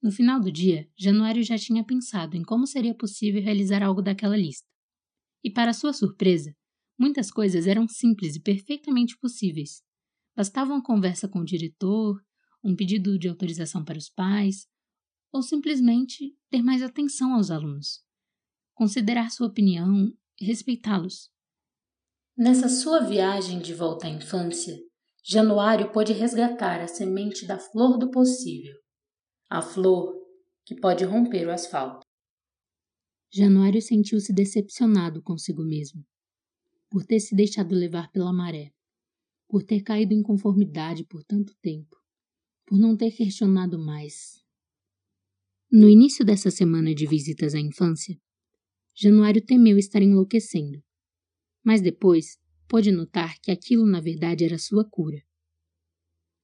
No 0.01 0.10
final 0.10 0.39
do 0.39 0.49
dia, 0.49 0.89
Januário 0.97 1.43
já 1.43 1.58
tinha 1.58 1.84
pensado 1.84 2.38
em 2.38 2.41
como 2.41 2.65
seria 2.65 2.95
possível 2.95 3.41
realizar 3.41 3.84
algo 3.84 4.01
daquela 4.01 4.38
lista. 4.38 4.65
E, 5.43 5.51
para 5.51 5.73
sua 5.73 5.91
surpresa, 5.91 6.56
muitas 6.97 7.30
coisas 7.30 7.67
eram 7.67 7.89
simples 7.89 8.38
e 8.38 8.39
perfeitamente 8.39 9.17
possíveis. 9.17 9.84
Bastava 10.34 10.71
uma 10.71 10.82
conversa 10.82 11.28
com 11.28 11.39
o 11.39 11.45
diretor, 11.45 12.23
um 12.63 12.73
pedido 12.73 13.19
de 13.19 13.28
autorização 13.28 13.84
para 13.84 13.97
os 13.97 14.10
pais, 14.10 14.65
ou 15.30 15.41
simplesmente 15.41 16.34
ter 16.49 16.63
mais 16.63 16.82
atenção 16.82 17.34
aos 17.34 17.51
alunos, 17.51 18.01
considerar 18.73 19.30
sua 19.30 19.47
opinião 19.47 20.10
respeitá-los. 20.39 21.35
Nessa 22.38 22.67
sua 22.67 23.00
viagem 23.00 23.60
de 23.60 23.74
volta 23.74 24.08
à 24.08 24.10
infância, 24.10 24.78
Januário 25.24 25.93
pôde 25.93 26.12
resgatar 26.12 26.82
a 26.82 26.88
semente 26.88 27.48
da 27.48 27.58
flor 27.58 27.98
do 27.98 28.12
possível. 28.12 28.76
a 29.50 29.62
flor 29.62 30.13
que 30.65 30.76
pode 30.76 31.06
romper 31.06 31.48
o 31.48 31.52
asfalto. 31.52 32.06
Januário 33.32 33.82
sentiu-se 33.82 34.34
decepcionado 34.34 35.21
consigo 35.21 35.63
mesmo, 35.63 36.06
por 36.89 37.06
ter 37.06 37.21
se 37.21 37.34
deixado 37.34 37.74
levar 37.74 38.12
pela 38.12 38.34
maré, 38.34 38.74
por 39.48 39.63
ter 39.63 39.82
caído 39.82 40.13
em 40.13 40.21
conformidade 40.21 41.06
por 41.06 41.24
tanto 41.24 41.56
tempo, 41.62 41.95
por 42.65 42.78
não 42.78 42.98
ter 42.98 43.12
questionado 43.12 43.80
mais. 43.80 44.43
No 45.71 45.88
início 45.88 46.26
dessa 46.26 46.52
semana 46.52 46.93
de 46.93 47.06
visitas 47.06 47.56
à 47.56 47.60
infância, 47.60 48.19
Januário 48.93 49.45
temeu 49.45 49.78
estar 49.78 50.02
enlouquecendo, 50.02 50.84
mas 51.65 51.82
depois 51.82 52.39
pôde 52.67 52.91
notar 52.91 53.39
que 53.39 53.49
aquilo 53.49 53.88
na 53.88 53.99
verdade 53.99 54.45
era 54.45 54.60
sua 54.60 54.88
cura. 54.88 55.21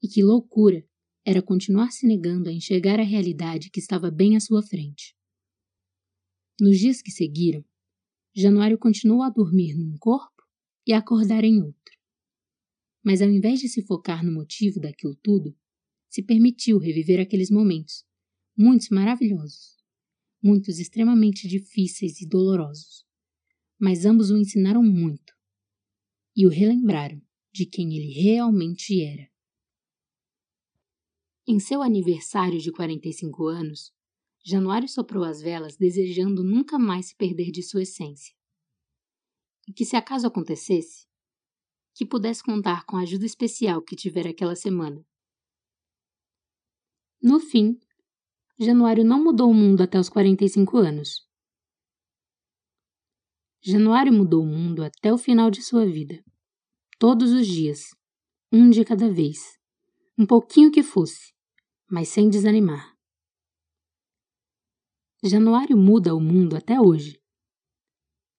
E 0.01 0.07
que 0.07 0.23
loucura 0.23 0.84
era 1.23 1.43
continuar 1.43 1.91
se 1.91 2.07
negando 2.07 2.49
a 2.49 2.51
enxergar 2.51 2.99
a 2.99 3.03
realidade 3.03 3.69
que 3.69 3.79
estava 3.79 4.10
bem 4.10 4.36
à 4.36 4.39
sua 4.39 4.63
frente. 4.63 5.15
Nos 6.60 6.79
dias 6.79 7.01
que 7.03 7.12
seguiram, 7.12 7.63
Januário 8.36 8.79
continuou 8.79 9.21
a 9.21 9.29
dormir 9.29 9.77
num 9.77 9.95
corpo 9.99 10.43
e 10.88 10.93
a 10.93 10.97
acordar 10.97 11.43
em 11.43 11.62
outro. 11.62 11.99
Mas 13.03 13.21
ao 13.21 13.29
invés 13.29 13.60
de 13.60 13.67
se 13.67 13.84
focar 13.84 14.25
no 14.25 14.31
motivo 14.31 14.79
daquilo 14.79 15.15
tudo, 15.15 15.55
se 16.10 16.23
permitiu 16.23 16.79
reviver 16.79 17.19
aqueles 17.19 17.51
momentos, 17.51 18.03
muitos 18.57 18.89
maravilhosos, 18.89 19.77
muitos 20.41 20.79
extremamente 20.79 21.47
difíceis 21.47 22.21
e 22.21 22.27
dolorosos, 22.27 23.05
mas 23.82 24.06
ambos 24.06 24.30
o 24.30 24.38
ensinaram 24.38 24.84
muito 24.84 25.34
e 26.36 26.46
o 26.46 26.50
relembraram 26.50 27.20
de 27.52 27.65
quem 27.65 27.98
ele 27.98 28.13
realmente 28.13 29.04
era. 29.04 29.28
Em 31.48 31.60
seu 31.60 31.82
aniversário 31.82 32.60
de 32.60 32.72
45 32.72 33.48
anos, 33.48 33.91
Januário 34.44 34.88
soprou 34.88 35.24
as 35.24 35.41
velas 35.41 35.76
desejando 35.76 36.44
nunca 36.44 36.78
mais 36.78 37.08
se 37.08 37.15
perder 37.15 37.52
de 37.52 37.63
sua 37.63 37.82
essência. 37.82 38.34
E 39.67 39.74
que, 39.74 39.84
se 39.84 39.96
acaso 39.96 40.28
acontecesse, 40.28 41.08
que 41.94 42.06
pudesse 42.06 42.44
contar 42.44 42.86
com 42.86 42.98
a 42.98 43.02
ajuda 43.02 43.26
especial 43.26 43.82
que 43.82 43.96
tivera 43.96 44.30
aquela 44.30 44.56
semana. 44.56 45.04
No 47.22 47.39
fim, 47.39 47.80
Januário 48.60 49.04
não 49.04 49.24
mudou 49.24 49.50
o 49.50 49.54
mundo 49.54 49.82
até 49.82 50.00
os 50.00 50.08
45 50.08 50.78
anos. 50.78 51.31
Januário 53.63 54.12
mudou 54.12 54.41
o 54.41 54.47
mundo 54.47 54.84
até 54.84 55.13
o 55.13 55.19
final 55.19 55.52
de 55.52 55.62
sua 55.62 55.86
vida. 55.86 56.19
Todos 56.97 57.32
os 57.32 57.45
dias, 57.45 57.91
um 58.52 58.71
de 58.71 58.84
cada 58.84 59.08
vez. 59.08 59.38
Um 60.17 60.26
pouquinho 60.26 60.71
que 60.71 60.82
fosse, 60.82 61.32
mas 61.88 62.10
sem 62.10 62.28
desanimar. 62.28 62.97
Januário 65.24 65.78
muda 65.78 66.15
o 66.15 66.19
mundo 66.19 66.58
até 66.58 66.82
hoje. 66.82 67.21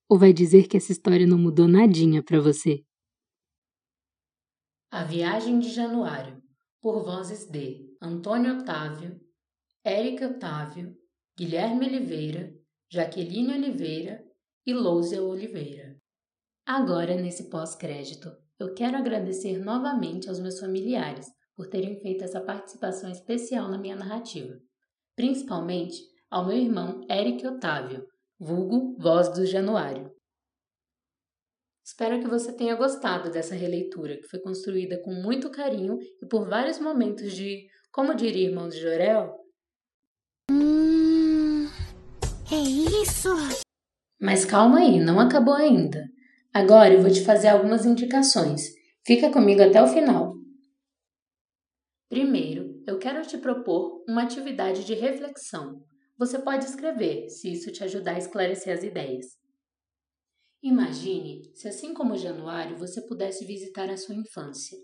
Ou 0.09 0.19
vai 0.19 0.33
dizer 0.33 0.67
que 0.67 0.77
essa 0.77 0.91
história 0.91 1.25
não 1.25 1.39
mudou 1.39 1.69
nadinha 1.69 2.21
para 2.21 2.41
você? 2.41 2.85
A 4.91 5.05
Viagem 5.05 5.61
de 5.61 5.71
Januário, 5.71 6.43
por 6.81 7.05
vozes 7.05 7.49
de 7.49 7.97
Antônio 8.03 8.59
Otávio, 8.59 9.21
Érica 9.85 10.27
Otávio, 10.27 10.97
Guilherme 11.39 11.87
Oliveira, 11.87 12.53
Jaqueline 12.91 13.55
Oliveira 13.55 14.32
e 14.67 14.73
Lousia 14.73 15.23
Oliveira. 15.23 15.97
Agora, 16.67 17.17
nesse 17.17 17.51
pós-crédito, 17.51 18.31
eu 18.59 18.73
quero 18.75 18.97
agradecer 18.97 19.59
novamente 19.59 20.29
aos 20.29 20.39
meus 20.39 20.61
familiares 20.61 21.27
por 21.57 21.67
terem 21.69 22.01
feito 22.01 22.25
essa 22.25 22.41
participação 22.41 23.11
especial 23.11 23.69
na 23.69 23.79
minha 23.79 23.97
narrativa, 23.97 24.55
principalmente 25.17 25.97
ao 26.31 26.47
meu 26.47 26.57
irmão 26.57 27.01
Eric 27.11 27.47
Otávio, 27.47 28.07
vulgo 28.39 28.97
Voz 28.99 29.29
do 29.33 29.45
Januário. 29.45 30.11
Espero 31.85 32.21
que 32.21 32.29
você 32.29 32.53
tenha 32.53 32.77
gostado 32.77 33.31
dessa 33.31 33.55
releitura, 33.55 34.17
que 34.17 34.29
foi 34.29 34.41
construída 34.41 35.03
com 35.03 35.13
muito 35.13 35.51
carinho 35.51 35.99
e 36.23 36.27
por 36.27 36.49
vários 36.49 36.79
momentos 36.79 37.33
de, 37.33 37.67
como 37.91 38.15
diria 38.15 38.49
Irmãos 38.49 38.75
de 38.75 38.81
Jorel, 38.81 39.43
Hum, 40.51 41.67
é 42.51 42.57
isso? 42.57 43.29
Mas 44.23 44.45
calma 44.45 44.79
aí, 44.79 45.01
não 45.01 45.19
acabou 45.19 45.53
ainda. 45.53 46.09
Agora 46.55 46.95
eu 46.95 47.03
vou 47.03 47.11
te 47.11 47.25
fazer 47.25 47.49
algumas 47.49 47.85
indicações. 47.85 48.63
Fica 49.05 49.33
comigo 49.33 49.61
até 49.61 49.83
o 49.83 49.89
final. 49.89 50.35
Primeiro, 52.09 52.81
eu 52.87 53.01
quero 53.01 53.27
te 53.27 53.37
propor 53.37 54.05
uma 54.09 54.23
atividade 54.23 54.85
de 54.85 54.95
reflexão. 54.95 55.83
Você 56.17 56.39
pode 56.39 56.67
escrever, 56.67 57.29
se 57.31 57.51
isso 57.51 57.73
te 57.73 57.83
ajudar 57.83 58.15
a 58.15 58.19
esclarecer 58.19 58.73
as 58.73 58.85
ideias. 58.85 59.27
Imagine 60.63 61.51
se, 61.57 61.67
assim 61.67 61.93
como 61.93 62.17
Januário, 62.17 62.79
você 62.79 63.05
pudesse 63.09 63.45
visitar 63.45 63.91
a 63.91 63.97
sua 63.97 64.15
infância. 64.15 64.79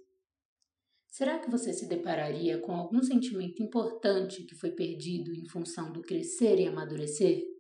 Será 1.07 1.39
que 1.39 1.49
você 1.49 1.73
se 1.73 1.87
depararia 1.87 2.59
com 2.59 2.73
algum 2.73 3.01
sentimento 3.05 3.63
importante 3.63 4.45
que 4.45 4.57
foi 4.57 4.73
perdido 4.73 5.33
em 5.33 5.49
função 5.49 5.93
do 5.93 6.03
crescer 6.03 6.59
e 6.59 6.67
amadurecer? 6.67 7.58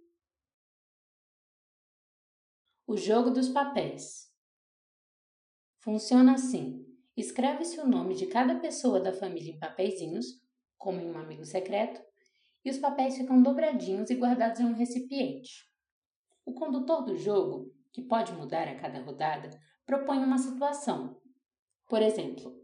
O 2.91 2.97
jogo 2.97 3.29
dos 3.31 3.51
papéis. 3.51 4.33
Funciona 5.81 6.33
assim: 6.33 6.87
escreve-se 7.15 7.79
o 7.79 7.87
nome 7.87 8.15
de 8.15 8.27
cada 8.29 8.59
pessoa 8.59 8.99
da 8.99 9.13
família 9.13 9.53
em 9.53 9.59
papeizinhos, 9.59 10.25
como 10.79 10.99
em 10.99 11.11
um 11.11 11.19
amigo 11.19 11.45
secreto, 11.45 12.01
e 12.65 12.71
os 12.71 12.79
papéis 12.79 13.19
ficam 13.19 13.43
dobradinhos 13.43 14.09
e 14.09 14.15
guardados 14.15 14.61
em 14.61 14.65
um 14.65 14.73
recipiente. 14.73 15.71
O 16.47 16.55
condutor 16.55 17.05
do 17.05 17.15
jogo, 17.15 17.71
que 17.93 18.01
pode 18.01 18.33
mudar 18.33 18.67
a 18.67 18.81
cada 18.81 19.03
rodada, 19.03 19.51
propõe 19.85 20.25
uma 20.25 20.39
situação. 20.39 21.21
Por 21.91 22.01
exemplo, 22.01 22.59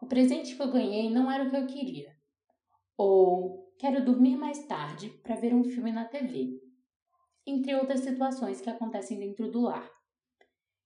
o 0.00 0.06
presente 0.06 0.54
que 0.54 0.62
eu 0.62 0.70
ganhei 0.70 1.10
não 1.10 1.28
era 1.28 1.42
o 1.42 1.50
que 1.50 1.56
eu 1.56 1.66
queria. 1.66 2.16
Ou 2.96 3.74
quero 3.80 4.04
dormir 4.04 4.36
mais 4.36 4.64
tarde 4.68 5.10
para 5.24 5.34
ver 5.34 5.52
um 5.52 5.64
filme 5.64 5.90
na 5.90 6.04
TV. 6.04 6.63
Entre 7.46 7.74
outras 7.74 8.00
situações 8.00 8.60
que 8.60 8.70
acontecem 8.70 9.18
dentro 9.18 9.50
do 9.50 9.60
lar. 9.60 9.90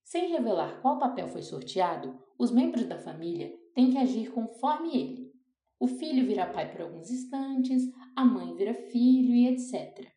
Sem 0.02 0.30
revelar 0.30 0.80
qual 0.82 0.98
papel 0.98 1.28
foi 1.28 1.42
sorteado, 1.42 2.18
os 2.38 2.50
membros 2.50 2.84
da 2.86 2.98
família 2.98 3.52
têm 3.74 3.90
que 3.90 3.98
agir 3.98 4.32
conforme 4.32 4.96
ele. 4.96 5.32
O 5.78 5.86
filho 5.86 6.26
vira 6.26 6.50
pai 6.50 6.72
por 6.72 6.80
alguns 6.80 7.10
instantes, 7.10 7.84
a 8.16 8.24
mãe 8.24 8.56
vira 8.56 8.74
filho 8.74 9.32
e 9.32 9.46
etc. 9.46 10.10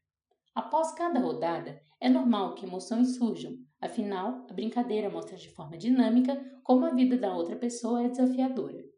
Após 0.55 0.91
cada 0.93 1.19
rodada, 1.19 1.79
é 1.99 2.09
normal 2.09 2.55
que 2.55 2.65
emoções 2.65 3.17
surjam, 3.17 3.53
afinal, 3.79 4.47
a 4.49 4.53
brincadeira 4.53 5.09
mostra 5.09 5.37
de 5.37 5.49
forma 5.49 5.77
dinâmica 5.77 6.43
como 6.63 6.85
a 6.85 6.93
vida 6.95 7.15
da 7.17 7.35
outra 7.35 7.55
pessoa 7.55 8.03
é 8.03 8.09
desafiadora. 8.09 8.90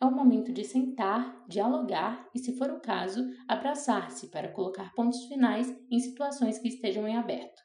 É 0.00 0.04
o 0.06 0.10
momento 0.10 0.52
de 0.52 0.64
sentar, 0.64 1.44
dialogar 1.48 2.28
e, 2.34 2.38
se 2.38 2.56
for 2.58 2.70
o 2.70 2.80
caso, 2.80 3.24
abraçar-se 3.48 4.28
para 4.28 4.52
colocar 4.52 4.92
pontos 4.94 5.24
finais 5.24 5.74
em 5.90 5.98
situações 5.98 6.58
que 6.58 6.68
estejam 6.68 7.08
em 7.08 7.16
aberto. 7.16 7.62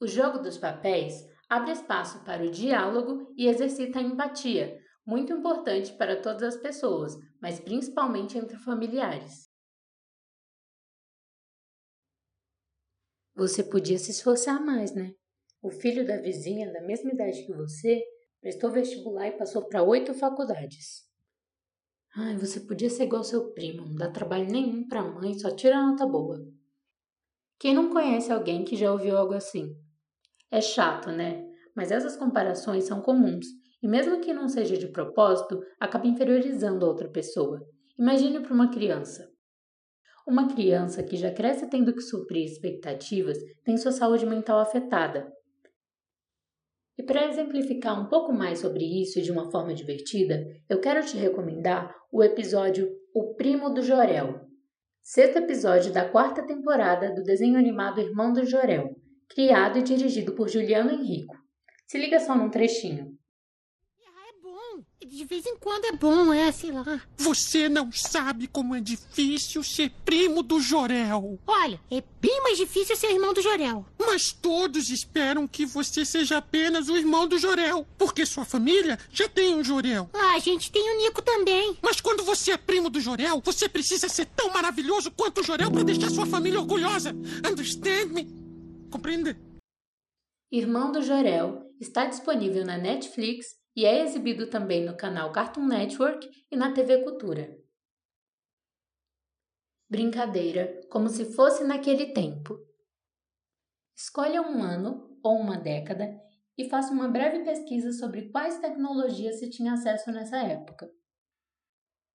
O 0.00 0.06
jogo 0.06 0.38
dos 0.38 0.58
papéis 0.58 1.26
abre 1.48 1.72
espaço 1.72 2.24
para 2.24 2.44
o 2.44 2.50
diálogo 2.50 3.32
e 3.36 3.46
exercita 3.46 3.98
a 3.98 4.02
empatia, 4.02 4.78
muito 5.06 5.32
importante 5.32 5.92
para 5.94 6.20
todas 6.20 6.54
as 6.54 6.60
pessoas, 6.60 7.16
mas 7.40 7.58
principalmente 7.58 8.36
entre 8.36 8.56
familiares. 8.58 9.48
Você 13.34 13.64
podia 13.64 13.98
se 13.98 14.10
esforçar 14.10 14.62
mais, 14.62 14.94
né? 14.94 15.14
O 15.62 15.70
filho 15.70 16.06
da 16.06 16.18
vizinha, 16.20 16.70
da 16.72 16.82
mesma 16.82 17.10
idade 17.10 17.44
que 17.46 17.52
você, 17.54 18.02
prestou 18.40 18.70
vestibular 18.70 19.28
e 19.28 19.38
passou 19.38 19.66
para 19.66 19.82
oito 19.82 20.12
faculdades. 20.12 21.07
Ai, 22.16 22.36
você 22.36 22.60
podia 22.60 22.88
ser 22.90 23.04
igual 23.04 23.22
seu 23.22 23.52
primo, 23.52 23.86
não 23.86 23.94
dá 23.94 24.10
trabalho 24.10 24.50
nenhum 24.50 24.88
pra 24.88 25.02
mãe, 25.02 25.38
só 25.38 25.54
tira 25.54 25.80
nota 25.80 26.06
boa. 26.06 26.38
Quem 27.58 27.74
não 27.74 27.90
conhece 27.90 28.32
alguém 28.32 28.64
que 28.64 28.76
já 28.76 28.90
ouviu 28.90 29.16
algo 29.16 29.34
assim? 29.34 29.76
É 30.50 30.60
chato, 30.60 31.10
né? 31.10 31.44
Mas 31.76 31.90
essas 31.90 32.16
comparações 32.16 32.84
são 32.84 33.02
comuns, 33.02 33.46
e 33.82 33.86
mesmo 33.86 34.20
que 34.20 34.32
não 34.32 34.48
seja 34.48 34.76
de 34.76 34.88
propósito, 34.88 35.60
acaba 35.78 36.06
inferiorizando 36.06 36.84
a 36.84 36.88
outra 36.88 37.08
pessoa. 37.08 37.60
Imagine 37.98 38.40
para 38.40 38.54
uma 38.54 38.70
criança. 38.70 39.28
Uma 40.26 40.48
criança 40.48 41.02
que 41.02 41.16
já 41.16 41.32
cresce 41.32 41.68
tendo 41.68 41.92
que 41.92 42.00
suprir 42.00 42.44
expectativas 42.44 43.38
tem 43.64 43.76
sua 43.76 43.92
saúde 43.92 44.26
mental 44.26 44.58
afetada, 44.58 45.32
e 46.98 47.02
para 47.02 47.28
exemplificar 47.28 48.00
um 48.00 48.08
pouco 48.08 48.32
mais 48.32 48.58
sobre 48.58 48.84
isso 48.84 49.22
de 49.22 49.30
uma 49.30 49.50
forma 49.50 49.72
divertida, 49.72 50.44
eu 50.68 50.80
quero 50.80 51.06
te 51.06 51.16
recomendar 51.16 51.94
o 52.10 52.24
episódio 52.24 52.90
O 53.14 53.34
Primo 53.34 53.70
do 53.70 53.82
Jorel, 53.82 54.40
sexto 55.00 55.38
episódio 55.38 55.92
da 55.92 56.08
quarta 56.08 56.44
temporada 56.44 57.14
do 57.14 57.22
desenho 57.22 57.56
animado 57.56 58.00
Irmão 58.00 58.32
do 58.32 58.44
Jorel, 58.44 58.96
criado 59.28 59.78
e 59.78 59.82
dirigido 59.82 60.34
por 60.34 60.48
Juliano 60.48 60.90
Henrico. 60.90 61.36
Se 61.86 61.98
liga 61.98 62.18
só 62.18 62.36
num 62.36 62.50
trechinho. 62.50 63.17
De 65.10 65.24
vez 65.24 65.46
em 65.46 65.56
quando 65.56 65.86
é 65.86 65.92
bom, 65.92 66.32
é, 66.34 66.52
sei 66.52 66.70
lá. 66.70 67.00
Você 67.16 67.66
não 67.66 67.90
sabe 67.90 68.46
como 68.46 68.74
é 68.74 68.80
difícil 68.80 69.62
ser 69.62 69.90
primo 70.04 70.42
do 70.42 70.60
Jorel. 70.60 71.38
Olha, 71.46 71.80
é 71.90 72.02
bem 72.20 72.42
mais 72.42 72.58
difícil 72.58 72.94
ser 72.94 73.12
irmão 73.12 73.32
do 73.32 73.40
Jorel. 73.40 73.86
Mas 73.98 74.32
todos 74.32 74.90
esperam 74.90 75.48
que 75.48 75.64
você 75.64 76.04
seja 76.04 76.36
apenas 76.36 76.90
o 76.90 76.96
irmão 76.96 77.26
do 77.26 77.38
Jorel, 77.38 77.86
porque 77.96 78.26
sua 78.26 78.44
família 78.44 78.98
já 79.10 79.26
tem 79.28 79.54
um 79.54 79.64
Jorel. 79.64 80.10
Ah, 80.12 80.34
a 80.34 80.38
gente 80.40 80.70
tem 80.70 80.94
o 80.94 80.98
Nico 80.98 81.22
também. 81.22 81.78
Mas 81.80 82.02
quando 82.02 82.22
você 82.22 82.52
é 82.52 82.58
primo 82.58 82.90
do 82.90 83.00
Jorel, 83.00 83.40
você 83.42 83.66
precisa 83.66 84.10
ser 84.10 84.26
tão 84.26 84.50
maravilhoso 84.52 85.10
quanto 85.10 85.40
o 85.40 85.44
Jorel 85.44 85.70
para 85.70 85.84
deixar 85.84 86.10
sua 86.10 86.26
família 86.26 86.60
orgulhosa. 86.60 87.16
Understand 87.50 88.08
me? 88.12 88.28
Compreende? 88.90 89.36
Irmão 90.52 90.92
do 90.92 91.02
Jorel 91.02 91.62
está 91.80 92.04
disponível 92.04 92.66
na 92.66 92.76
Netflix 92.76 93.58
e 93.78 93.84
é 93.84 94.02
exibido 94.02 94.50
também 94.50 94.84
no 94.84 94.96
canal 94.96 95.30
Cartoon 95.30 95.64
Network 95.64 96.28
e 96.50 96.56
na 96.56 96.72
TV 96.72 97.04
Cultura. 97.04 97.56
Brincadeira 99.88 100.80
como 100.90 101.08
se 101.08 101.32
fosse 101.32 101.62
naquele 101.62 102.12
tempo. 102.12 102.58
Escolha 103.96 104.42
um 104.42 104.64
ano 104.64 105.16
ou 105.22 105.36
uma 105.36 105.56
década 105.56 106.12
e 106.58 106.68
faça 106.68 106.92
uma 106.92 107.06
breve 107.06 107.44
pesquisa 107.44 107.92
sobre 107.92 108.28
quais 108.32 108.58
tecnologias 108.58 109.38
se 109.38 109.48
tinha 109.48 109.74
acesso 109.74 110.10
nessa 110.10 110.38
época. 110.38 110.90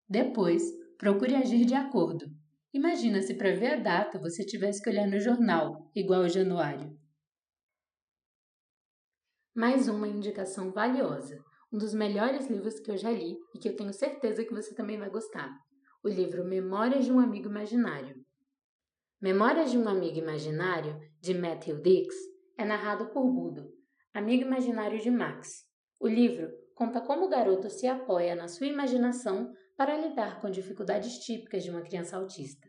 Depois, 0.05 0.63
procure 0.97 1.33
agir 1.33 1.63
de 1.63 1.75
acordo. 1.75 2.25
Imagina 2.73 3.21
se 3.21 3.35
para 3.35 3.55
ver 3.55 3.75
a 3.75 3.77
data 3.77 4.19
você 4.19 4.45
tivesse 4.45 4.81
que 4.81 4.89
olhar 4.89 5.07
no 5.07 5.17
jornal, 5.17 5.89
igual 5.95 6.23
o 6.23 6.29
januário. 6.29 6.93
Mais 9.55 9.87
uma 9.87 10.09
indicação 10.09 10.69
valiosa, 10.69 11.41
um 11.73 11.77
dos 11.79 11.91
melhores 11.91 12.47
livros 12.47 12.79
que 12.79 12.91
eu 12.91 12.97
já 12.97 13.09
li 13.09 13.35
e 13.55 13.57
que 13.57 13.67
eu 13.67 13.75
tenho 13.75 13.91
certeza 13.91 14.45
que 14.45 14.53
você 14.53 14.75
também 14.75 14.99
vai 14.99 15.09
gostar. 15.09 15.49
O 16.03 16.07
livro 16.07 16.45
Memórias 16.45 17.03
de 17.03 17.11
um 17.11 17.19
Amigo 17.19 17.49
Imaginário. 17.49 18.15
Memórias 19.19 19.71
de 19.71 19.77
um 19.79 19.89
Amigo 19.89 20.19
Imaginário, 20.19 20.99
de 21.19 21.33
Matthew 21.33 21.81
Dix, 21.81 22.13
é 22.59 22.63
narrado 22.63 23.09
por 23.09 23.25
Budo, 23.25 23.73
amigo 24.13 24.43
imaginário 24.43 24.99
de 24.99 25.09
Max. 25.09 25.63
O 25.99 26.07
livro 26.07 26.47
conta 26.75 27.01
como 27.01 27.25
o 27.25 27.29
garoto 27.29 27.67
se 27.71 27.87
apoia 27.87 28.35
na 28.35 28.47
sua 28.47 28.67
imaginação 28.67 29.51
para 29.75 29.97
lidar 29.97 30.39
com 30.41 30.51
dificuldades 30.51 31.17
típicas 31.25 31.63
de 31.63 31.71
uma 31.71 31.81
criança 31.81 32.17
autista: 32.17 32.67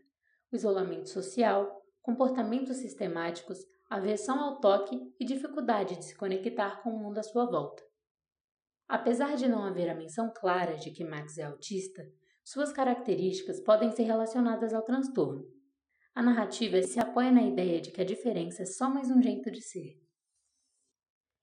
o 0.51 0.55
isolamento 0.55 1.09
social, 1.09 1.79
comportamentos 2.01 2.77
sistemáticos, 2.77 3.59
aversão 3.87 4.39
ao 4.39 4.59
toque 4.59 4.99
e 5.19 5.25
dificuldade 5.25 5.95
de 5.95 6.05
se 6.05 6.15
conectar 6.17 6.81
com 6.81 6.89
o 6.89 6.97
mundo 6.97 7.19
à 7.19 7.23
sua 7.23 7.45
volta. 7.45 7.83
Apesar 8.87 9.35
de 9.35 9.47
não 9.47 9.63
haver 9.63 9.89
a 9.89 9.95
menção 9.95 10.31
clara 10.33 10.75
de 10.75 10.91
que 10.91 11.03
Max 11.03 11.37
é 11.37 11.43
autista, 11.43 12.03
suas 12.43 12.71
características 12.71 13.59
podem 13.59 13.91
ser 13.91 14.03
relacionadas 14.03 14.73
ao 14.73 14.83
transtorno. 14.83 15.43
A 16.13 16.21
narrativa 16.21 16.81
se 16.83 16.99
apoia 16.99 17.31
na 17.31 17.41
ideia 17.41 17.81
de 17.81 17.91
que 17.91 17.99
a 17.99 18.05
diferença 18.05 18.61
é 18.61 18.65
só 18.65 18.89
mais 18.89 19.09
um 19.09 19.21
jeito 19.21 19.49
de 19.49 19.61
ser. 19.61 19.99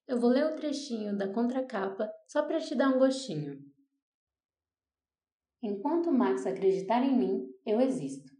Eu 0.07 0.21
vou 0.21 0.31
ler 0.31 0.47
o 0.47 0.57
trechinho 0.57 1.17
da 1.17 1.33
contracapa 1.33 2.11
só 2.29 2.43
para 2.47 2.61
te 2.61 2.75
dar 2.75 2.89
um 2.89 2.99
gostinho. 2.99 3.59
Enquanto 5.63 6.13
Max 6.13 6.47
acreditar 6.47 7.03
em 7.05 7.17
mim, 7.17 7.47
eu 7.67 7.81
existo. 7.81 8.33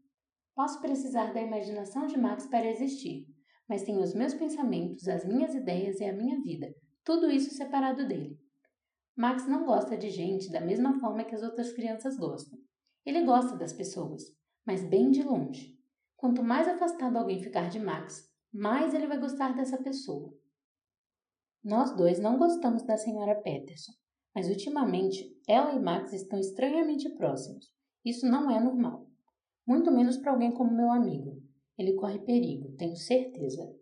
Posso 0.55 0.81
precisar 0.81 1.33
da 1.33 1.41
imaginação 1.41 2.07
de 2.07 2.19
Max 2.19 2.47
para 2.47 2.71
existir, 2.71 3.27
mas 3.69 3.85
tenho 3.85 4.01
os 4.01 4.15
meus 4.15 4.35
pensamentos, 4.35 5.09
as 5.09 5.25
minhas 5.25 5.55
ideias 5.55 6.01
e 6.01 6.05
a 6.05 6.13
minha 6.13 6.41
vida, 6.43 6.75
tudo 7.05 7.31
isso 7.31 7.55
separado 7.55 8.07
dele. 8.07 8.42
Max 9.17 9.47
não 9.47 9.65
gosta 9.65 9.97
de 9.97 10.09
gente 10.11 10.51
da 10.51 10.61
mesma 10.61 10.99
forma 10.99 11.25
que 11.25 11.35
as 11.35 11.43
outras 11.43 11.73
crianças 11.73 12.17
gostam. 12.17 12.59
Ele 13.05 13.25
gosta 13.25 13.57
das 13.57 13.73
pessoas, 13.73 14.23
mas 14.65 14.85
bem 14.85 15.11
de 15.11 15.23
longe. 15.23 15.79
Quanto 16.17 16.43
mais 16.43 16.67
afastado 16.67 17.17
alguém 17.17 17.43
ficar 17.43 17.69
de 17.69 17.79
Max, 17.79 18.31
mais 18.53 18.95
ele 18.95 19.07
vai 19.07 19.19
gostar 19.19 19.55
dessa 19.55 19.83
pessoa. 19.83 20.33
Nós 21.63 21.95
dois 21.95 22.19
não 22.19 22.39
gostamos 22.39 22.83
da 22.83 22.97
senhora 22.97 23.41
Peterson, 23.41 23.93
mas 24.35 24.49
ultimamente 24.49 25.37
ela 25.47 25.75
e 25.75 25.81
Max 25.81 26.13
estão 26.13 26.39
estranhamente 26.39 27.09
próximos. 27.11 27.71
Isso 28.05 28.27
não 28.27 28.51
é 28.51 28.59
normal. 28.59 29.07
Muito 29.67 29.91
menos 29.91 30.17
para 30.17 30.33
alguém 30.33 30.53
como 30.53 30.75
meu 30.75 30.91
amigo. 30.91 31.41
Ele 31.79 31.95
corre 31.95 32.19
perigo, 32.21 32.73
tenho 32.77 32.97
certeza. 32.97 33.75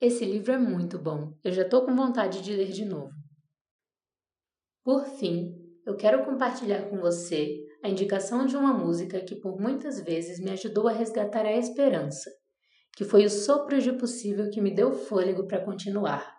Esse 0.00 0.24
livro 0.24 0.52
é 0.52 0.58
muito 0.58 0.96
bom. 0.96 1.34
Eu 1.42 1.52
já 1.52 1.62
estou 1.62 1.84
com 1.84 1.96
vontade 1.96 2.40
de 2.40 2.54
ler 2.54 2.70
de 2.70 2.84
novo. 2.84 3.10
Por 4.84 5.04
fim, 5.04 5.52
eu 5.84 5.96
quero 5.96 6.24
compartilhar 6.24 6.88
com 6.88 6.98
você 6.98 7.66
a 7.82 7.88
indicação 7.88 8.46
de 8.46 8.56
uma 8.56 8.72
música 8.72 9.20
que 9.20 9.34
por 9.34 9.60
muitas 9.60 10.00
vezes 10.00 10.38
me 10.38 10.52
ajudou 10.52 10.86
a 10.86 10.92
resgatar 10.92 11.44
a 11.44 11.56
esperança, 11.56 12.30
que 12.96 13.04
foi 13.04 13.24
o 13.24 13.30
sopro 13.30 13.80
de 13.80 13.92
possível 13.92 14.48
que 14.50 14.60
me 14.60 14.72
deu 14.72 14.92
fôlego 14.92 15.48
para 15.48 15.64
continuar. 15.64 16.32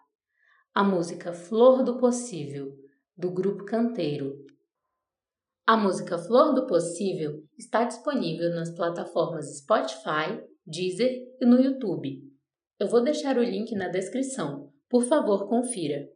A 0.74 0.82
música 0.82 1.34
Flor 1.34 1.84
do 1.84 1.98
Possível, 1.98 2.74
do 3.18 3.30
grupo 3.30 3.66
Canteiro. 3.66 4.38
A 5.68 5.76
música 5.76 6.18
Flor 6.18 6.54
do 6.54 6.66
Possível 6.66 7.44
está 7.58 7.84
disponível 7.84 8.52
nas 8.52 8.74
plataformas 8.74 9.58
Spotify, 9.58 10.42
Deezer 10.66 11.12
e 11.42 11.46
no 11.46 11.60
YouTube. 11.60 12.29
Eu 12.80 12.88
vou 12.88 13.04
deixar 13.04 13.38
o 13.38 13.44
link 13.44 13.76
na 13.76 13.90
descrição. 13.90 14.72
Por 14.88 15.04
favor, 15.04 15.50
confira. 15.50 16.10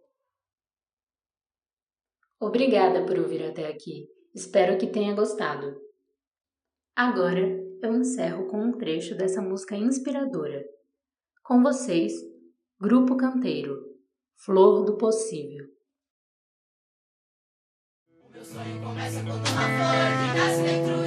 Obrigada 2.39 3.06
por 3.06 3.19
ouvir 3.19 3.43
até 3.43 3.67
aqui. 3.67 4.08
Espero 4.34 4.78
que 4.78 4.88
tenha 4.88 5.13
gostado. 5.13 5.76
Agora 6.95 7.41
eu 7.82 7.93
encerro 7.95 8.47
com 8.47 8.62
um 8.62 8.78
trecho 8.78 9.13
dessa 9.15 9.41
música 9.41 9.76
inspiradora. 9.76 10.63
Com 11.43 11.62
vocês, 11.62 12.13
Grupo 12.80 13.17
Canteiro, 13.17 13.78
Flor 14.38 14.86
do 14.86 14.97
Possível. 14.97 15.65
O 18.08 18.30
meu 18.30 18.43
sonho 18.43 18.82
começa 18.82 19.19
quando 19.19 19.36
uma 19.36 19.67
flor 19.76 20.08
que 20.17 20.38
nasce 20.38 20.63
dentro 20.63 21.03